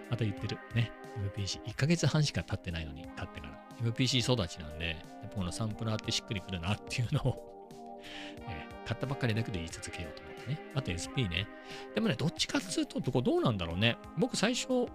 [0.09, 0.59] また言ってる。
[0.75, 0.91] ね。
[1.35, 1.63] MPC。
[1.63, 3.65] 1ヶ月半しか経ってないのに、経ってから。
[3.81, 4.93] MPC 育ちなんで、や
[5.27, 7.55] っぱこのサンプラーってしっくりくるなっていうのを
[8.47, 10.59] え、買ったばっかりだけど言い続けようと思ってね。
[10.75, 11.47] あと SP ね。
[11.93, 13.97] でもね、どっちかっつうと、どこどうなんだろうね。
[14.17, 14.87] 僕最初、ど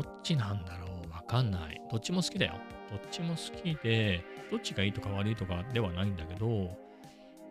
[0.00, 0.97] っちなんだろう
[1.28, 1.80] かんない。
[1.90, 2.54] どっちも好きだよ。
[2.90, 6.70] どっちも好きで、どっちがいいとか悪いとかではないんだけど、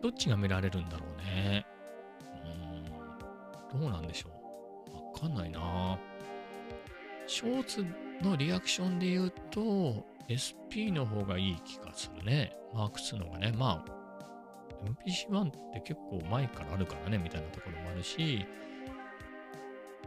[0.02, 1.64] どっちが見られるんだろうね。
[2.44, 4.28] うーん、どうなんでしょ
[4.92, 4.96] う。
[5.14, 5.98] わかんないな。
[7.26, 7.86] ショーツ
[8.22, 12.56] のリアクションで言うと、SP の方がいい気がするね。
[12.74, 13.52] マーク2の方がね。
[13.56, 13.98] まあ、
[14.84, 18.44] MPC1 って結構前からあるからね、みたいなところもあるし、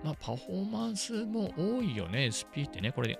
[0.03, 2.91] まあ、パフォーマンスも多いよね、SP ってね。
[2.91, 3.19] これ、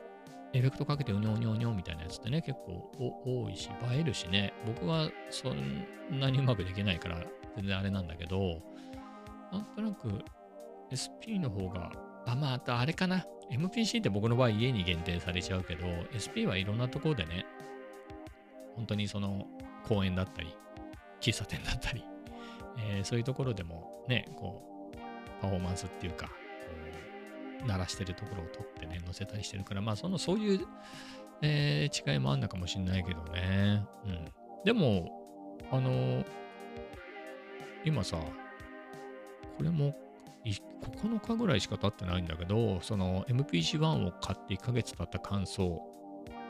[0.54, 2.91] エフェクトかけてうにょうにょうにょみたいなやつってね、結構
[3.26, 4.54] 多いし、映えるしね。
[4.66, 7.24] 僕はそんなにうまくできないから、
[7.56, 8.62] 全然あれなんだけど、
[9.52, 10.24] なんとなく
[10.91, 11.91] SP の方が、
[12.26, 13.26] あ、まあ、あとあれかな。
[13.49, 15.86] MPC って僕の場合家に限定されちゃうけど、
[16.16, 17.45] SP はいろんなところでね、
[18.76, 19.47] 本当にその
[19.88, 20.56] 公園だったり、
[21.20, 22.04] 喫茶店だったり、
[22.80, 26.30] えー、そういうところでもね、こう、パフォーマンスっていうか、
[27.66, 30.68] 鳴らしてるところを撮ってね、載せたりしてるから、まあ、その、そういう、
[31.41, 33.86] えー、違いもあんのかもしんないけどね。
[34.05, 34.26] うん。
[34.64, 35.09] でも、
[35.72, 36.24] あの、
[37.84, 38.18] 今さ、
[39.57, 39.95] これも
[40.45, 45.82] 9日ぐらいしか経ってないんだけど、その MPC-1 を買って1ヶ月経った感想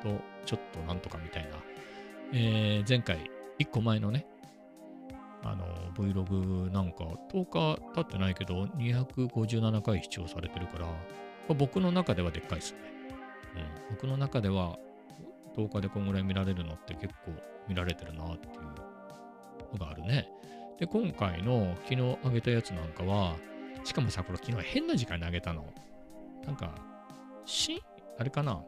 [0.01, 1.49] と、ちょっとなんとかみたいな、
[2.33, 4.25] えー、前回、1個前のね、
[5.43, 12.79] あの、Vlog なんか10日経ってないけど、257回視聴されてるから、僕の中ではでっかいですね。
[13.89, 14.77] うん、僕の中では
[15.55, 17.31] 10日でこんぐらい見られるのって結構
[17.67, 18.63] 見られてるなっていう
[19.73, 20.29] のがあるね。
[20.79, 23.35] で、今回の昨日あげたやつなんかは、
[23.83, 25.65] しかもさ、これ昨日変な時間にあげたの。
[26.45, 26.73] なんか、
[27.45, 27.81] し、
[28.17, 28.61] あれかな。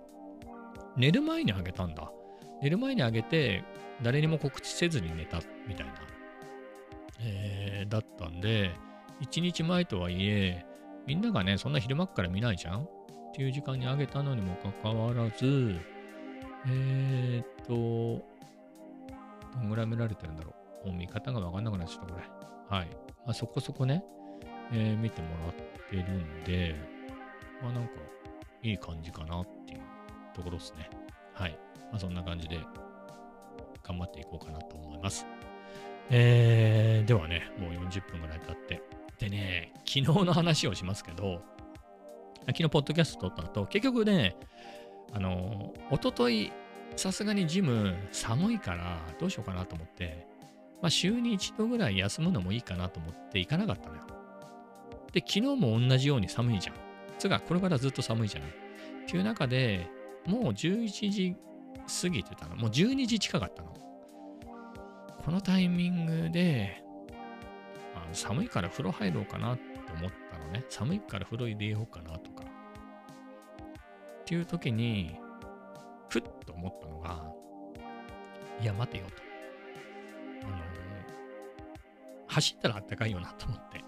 [0.95, 2.11] 寝る前にあげたんだ。
[2.61, 3.63] 寝る前にあげて、
[4.01, 5.93] 誰にも告知せずに寝たみたいな、
[7.19, 8.71] えー、だったんで、
[9.19, 10.65] 一日前とはいえ、
[11.05, 12.83] みんながね、そんな昼間から見ないじゃん？
[12.83, 12.87] っ
[13.33, 15.79] ていう時間にあげたのにもかかわらず、
[16.67, 18.23] えー、っと、
[19.55, 20.53] どんぐらい見られてるんだろ
[20.83, 20.87] う？
[20.87, 22.23] もう見方がわかんなくなっちゃった、これ。
[22.77, 22.87] はい。
[23.25, 24.03] まあ、そこそこね、
[24.71, 25.53] えー、見てもらっ
[25.89, 26.75] てるんで、
[27.61, 27.91] まあなんか、
[28.61, 29.81] いい感じかなっていう
[30.33, 30.89] ところですね。
[31.33, 31.57] はい。
[31.91, 32.59] まあそんな感じで、
[33.83, 35.25] 頑張っていこうかなと思います。
[36.09, 38.81] えー、ではね、もう40分ぐらい経って。
[39.19, 41.41] でね、昨日の話をしますけど、
[42.47, 44.35] 昨日、ポッドキャスト撮った後、結局ね、
[45.13, 46.51] あの、おととい、
[46.95, 50.27] さすがにジム寒いからどうしようかなと思って、
[50.81, 54.01] まあ、週に一度ぐらい休むのもいいかなと思って行かなかったのよ。
[55.13, 56.75] で、昨日も同じように寒いじゃん。
[57.17, 58.49] つが、これからずっと寒いじゃない。
[58.49, 58.53] っ
[59.07, 59.87] ていう中で、
[60.25, 61.35] もう11時
[62.01, 62.55] 過ぎてたの。
[62.55, 63.73] もう12時近かったの。
[65.25, 66.83] このタイミングで、
[67.95, 69.63] あ寒いから風呂入ろうかなって
[69.97, 70.65] 思ったのね。
[70.69, 72.43] 寒いから風呂入れようかなとか。
[72.43, 75.15] っていう時に、
[76.09, 77.31] ふっと思ったのが、
[78.61, 79.13] いや、待てよと。
[80.47, 80.57] あの、
[82.27, 83.81] 走ったらあったかいよなと思って。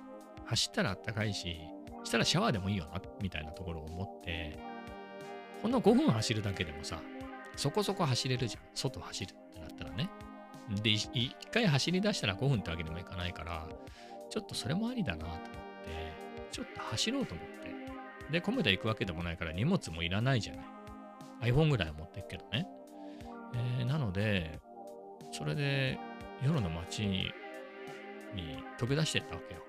[0.45, 1.57] 走ったらあったかいし、
[2.05, 4.57] したらシャワーでもいいよな、みたいなところを思って、
[5.61, 7.01] ほんの5分走るだけでもさ、
[7.57, 8.63] そこそこ走れるじゃん。
[8.73, 10.09] 外走るってなったらね。
[10.69, 13.67] で、一回走り出したら5分ってわけにもいかないから、
[14.29, 15.49] ちょっとそれもありだなと思って、
[16.51, 18.31] ちょっと走ろうと思って。
[18.31, 20.65] で、コメダ行くわけでもないから荷物もいらないじゃない。
[21.51, 22.67] iPhone ぐらいは持ってくけどね。
[23.79, 24.59] えー、なので、
[25.31, 25.99] それで
[26.43, 27.31] 夜の街に
[28.77, 29.61] 飛び出してったわけよ。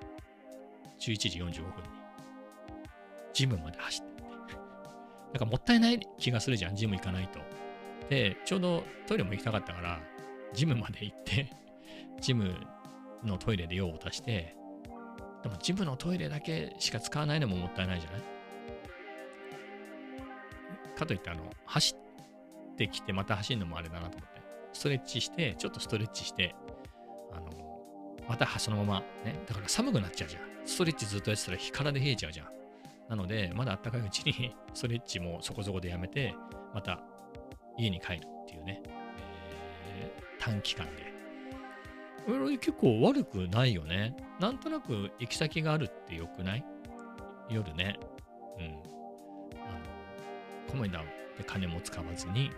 [0.99, 1.62] 11時45分に。
[3.34, 4.22] ジムまで走って。
[4.24, 7.40] なんかもったいない気がするじゃん、ジム行かないと。
[8.09, 10.01] で、ちょうどトイレも行きたかったから、
[10.55, 11.51] ジムまで行って
[12.20, 12.55] ジム
[13.24, 14.57] のトイレで用を足して、
[15.42, 18.22] でもジムのトイレだけしか使わないのももったいないじゃない？
[20.97, 24.40] かといって、あの、走ってきてまた走るのもあれだなと思って、
[24.72, 26.55] ストレッチして、ちょっとストレッチして、
[27.32, 27.51] あの、
[28.26, 30.42] またそのままね、だから寒くなっちゃうじゃん。
[30.64, 32.47] ストレッチずっとやってたら日からで冷えちゃうじゃん。
[33.11, 36.34] なので、まだあったかいうちにストレッチもそこそこでやめて、
[36.72, 37.01] また
[37.78, 38.82] 家に帰るっていうね、
[40.47, 41.16] 短期間で。
[42.59, 44.16] 結構悪くないよね。
[44.38, 46.64] なんとなく行き先があるってよくない？
[47.51, 47.99] 夜ね。
[48.59, 48.64] うん。
[48.64, 48.78] あの、
[50.70, 51.01] コメダ
[51.36, 52.53] で金も使わずに、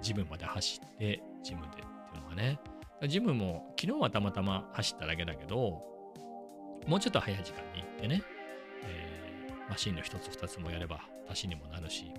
[0.00, 1.84] ジムまで走って、ジムでってい
[2.20, 2.60] うのがね。
[3.08, 5.82] ジムも昨日はたまたま走っただけだけど、
[6.86, 8.22] もうちょっと早い時間に行ってね、
[8.84, 12.12] えー、マシンの一つ二つもやれば足しにもなるし、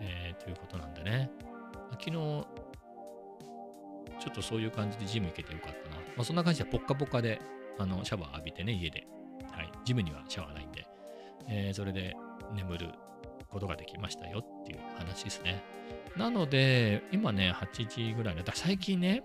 [0.00, 1.30] えー、ということなんでね。
[1.92, 2.46] 昨日、
[4.18, 5.96] ちょっとそういう感じでジム行けてよかったな。
[5.96, 7.40] まあ、そんな感じでポッカポカで
[7.78, 9.06] あのシャワー浴びてね、家で。
[9.50, 9.72] はい。
[9.84, 10.86] ジムにはシャワーないんで。
[11.48, 12.14] えー、それで
[12.54, 12.90] 眠る
[13.50, 15.62] ことができましたよっていう話ですね。
[16.16, 18.52] なので、今ね、8時ぐらいだ。
[18.54, 19.22] 最近ね、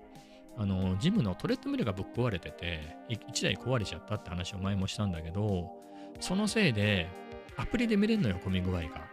[0.57, 5.71] あの、ジムのトレッドミルがぶっ壊れてて、1台壊れちゃったって話を前もしたんだけど、
[6.19, 7.09] そのせいで、
[7.57, 9.12] アプリで見れるのよ、混み具合が。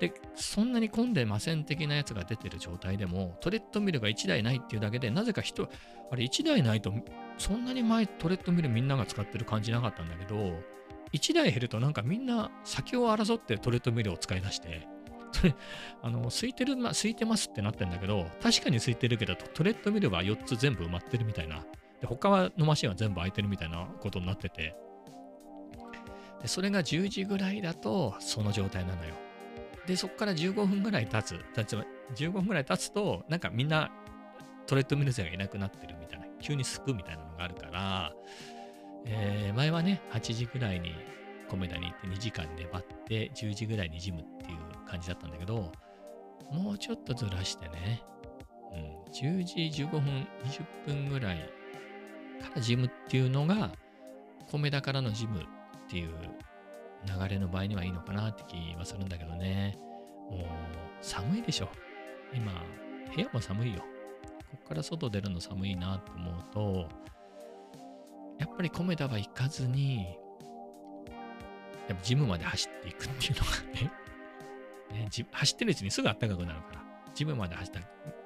[0.00, 5.68] で、そんなに混んでません的なやつが出てる状態でも、トレッドミルが1台ないっていうだけで、なぜか人、
[6.10, 6.92] あれ1台ないと、
[7.36, 10.60] そんなに前トレッドミルみんなが使ってる感じなかったんだけど、
[11.12, 14.86] 1台減るとなんかみんな先を争ってトレッドミルを使い出して、
[15.32, 15.54] それ、
[16.02, 21.64] あの、空いてる、ま、空いてますってなってんだけど、確かに空いてるけど、トレッドミルは4つ全部埋まってるみたいな。
[22.00, 24.76] で、他のマシンは全部空いてるみたいなことになってて、
[26.40, 29.14] でそれが10時ぐらいだと、その状態なのよ。
[29.88, 31.40] で、そこから15分ぐらい経つ、
[32.14, 33.90] 15分ぐらい経つと、なんかみんな
[34.66, 38.12] トレッドミル勢がいなくなってるみたいな、急にすくみたいなのがあるから、
[39.06, 40.92] えー、前はね、8時ぐらいに
[41.48, 45.72] コメダに行って2時間粘って、10時ぐらいにジムっていう感じだったんだけど、
[46.52, 48.02] もうちょっとずらしてね、
[48.70, 51.38] うん、10時15分、20分ぐらい
[52.42, 53.72] からジムっていうのが、
[54.50, 55.46] コメダからのジムっ
[55.88, 56.12] ていう
[57.06, 59.76] 流れの場合にはいいのかなって気はするんだけどね。
[60.30, 60.40] もう
[61.00, 61.68] 寒いでしょ。
[62.34, 62.52] 今、
[63.14, 63.80] 部屋も寒いよ。
[64.50, 66.88] こっから外出るの寒いなと思うと、
[68.38, 70.04] やっぱりコメダは行かずに、
[71.88, 73.92] やっぱジムまで走っていくっていうのがね
[74.92, 76.84] ね走ってるうちにすぐ暖かくなるから、
[77.14, 77.80] ジムまで走った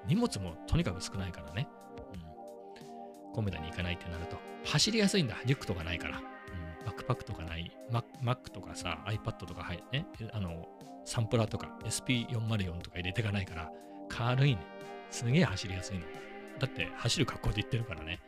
[0.06, 1.68] 荷物もとにかく少ないからね。
[2.14, 3.32] うん。
[3.32, 5.36] コメダに行かないってなると、走りやすいんだ。
[5.44, 6.20] リュックとかないから。
[6.84, 7.70] バックパックとかない、
[8.22, 10.68] Mac とかさ、iPad とか入ね、あの、
[11.04, 13.70] サンプラーとか SP404 とか入れていかないから、
[14.08, 14.62] 軽いね。
[15.10, 16.04] すげえ走りやすいの。
[16.58, 18.20] だって走る格好で行ってるからね。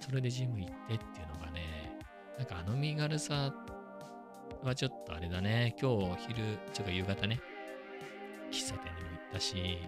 [0.00, 0.98] それでジム行ってっていう
[1.38, 1.96] のがね、
[2.38, 3.54] なんかあの身軽さ
[4.62, 5.76] はちょっとあれだね。
[5.80, 7.40] 今日昼、ちょっと夕方ね、
[8.50, 9.78] 喫茶店にも行ったし、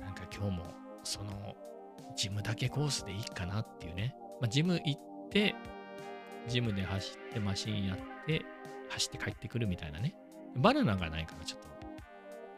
[0.00, 0.64] なんか今日も
[1.04, 1.54] その
[2.16, 4.14] ジムだけコースでいいかなっていうね。
[4.40, 5.54] まあ、ジム行って、
[6.48, 8.42] ジムで走ってマシンやって
[8.88, 10.14] 走って帰ってくるみたいなね。
[10.56, 11.68] バナナがないからちょっと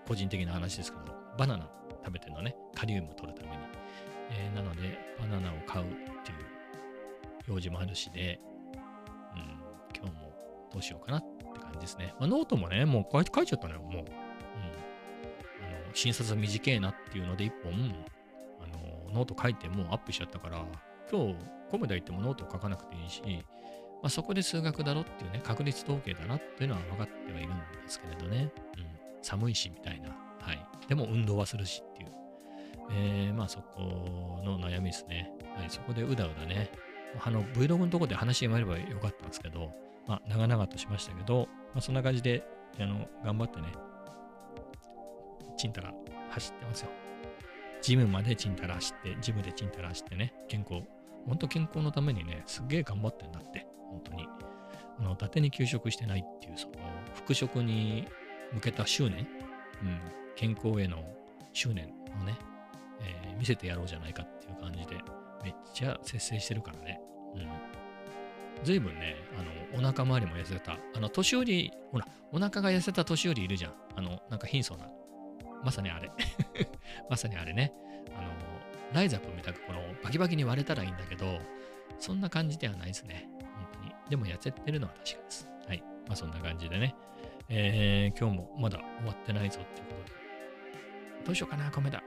[0.06, 1.68] 個人的な話ですけど、バナナ
[2.04, 2.56] 食べてるのね。
[2.74, 3.56] カリウム取るために。
[4.30, 6.38] えー、なので、バナナを買うっていう
[7.46, 8.40] 用事もあるしで、
[8.74, 8.78] うん、
[9.96, 10.32] 今日も
[10.72, 12.14] どうしようかなって感じですね。
[12.18, 13.92] まあ、ノートもね、もう書い書いちゃったのよ、もう。
[13.92, 13.98] うん。
[13.98, 14.06] あの、
[15.94, 17.72] 診察短いなっていうので一本、
[18.60, 18.66] あ
[19.08, 20.64] の、ノート書いてもうアップしちゃったから、
[21.10, 21.36] 今日、
[21.70, 23.22] コメダ行ってもノート書かなくていいし、
[24.02, 28.52] まあ、そこで数学だろっていうね、確率統計だなっていうのは分かってはいるんですけれどね。
[28.76, 28.86] うん。
[29.22, 30.10] 寒いし、みたいな。
[30.40, 30.66] はい。
[30.88, 32.10] でも運動はするしっていう。
[32.90, 33.80] えー、まあそこ
[34.44, 35.30] の悩みですね。
[35.56, 35.70] はい。
[35.70, 36.70] そこでうだうだね。
[37.20, 39.72] あの、Vlog のとこで話があればよかったんですけど、
[40.06, 42.44] まあ、長々としましたけど、まあ、そんな感じで
[42.80, 43.66] あの、頑張ってね、
[45.56, 45.92] ちんたら
[46.30, 46.90] 走ってますよ。
[47.82, 50.82] ジムまでちんたら走って、ジムでちんたら走ってね、健康。
[51.26, 54.28] ほんと健康のためにね、すっげえ頑張ってんだって、本当に。
[54.98, 56.74] あの、伊達に休職してないっていう、その、
[57.14, 58.06] 復職に
[58.52, 59.26] 向けた執念、
[59.82, 60.00] うん、
[60.36, 60.98] 健康への
[61.52, 62.38] 執念をね、
[63.00, 64.96] えー、見せてやろうじゃないかっていう感じで、
[65.44, 67.00] めっちゃ節制してるからね。
[67.34, 67.48] うん。
[68.64, 70.78] 随分ね、あの、お腹周りも痩せた。
[70.94, 73.72] あの、年寄り、ほら、お腹が痩せた年寄りいるじゃん。
[73.96, 74.88] あの、なんか貧相な。
[75.64, 76.10] まさにあれ。
[77.08, 77.72] まさにあれね。
[78.16, 78.28] あの、
[78.92, 81.38] ライザップみたく、この、バキバキに割れたらいいんだけど、
[81.98, 83.28] そんな感じではないですね。
[83.38, 83.92] 本当に。
[84.08, 85.48] でも痩せてるのは確かです。
[85.66, 85.82] はい。
[86.06, 86.94] まあそんな感じでね。
[87.48, 91.24] えー、今日もまだ終わってないぞっていうことで。
[91.26, 92.02] どうしようかな、米だ。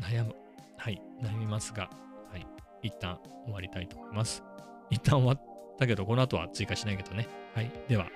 [0.00, 0.34] 悩む。
[0.76, 1.00] はい。
[1.22, 1.88] 悩みますが、
[2.30, 2.46] はい。
[2.82, 4.42] 一旦終わりたいと思います。
[4.90, 7.28] 一旦終わったけど、この後は追加しないけどね。
[7.54, 7.70] はい。
[7.88, 8.08] では、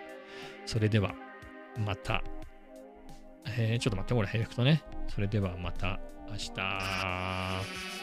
[0.67, 1.15] それでは、
[1.79, 2.23] また。
[3.59, 4.83] えー、ちょっと待って、これ、ヘレクトね。
[5.09, 5.99] それではまた
[6.31, 8.00] 明日。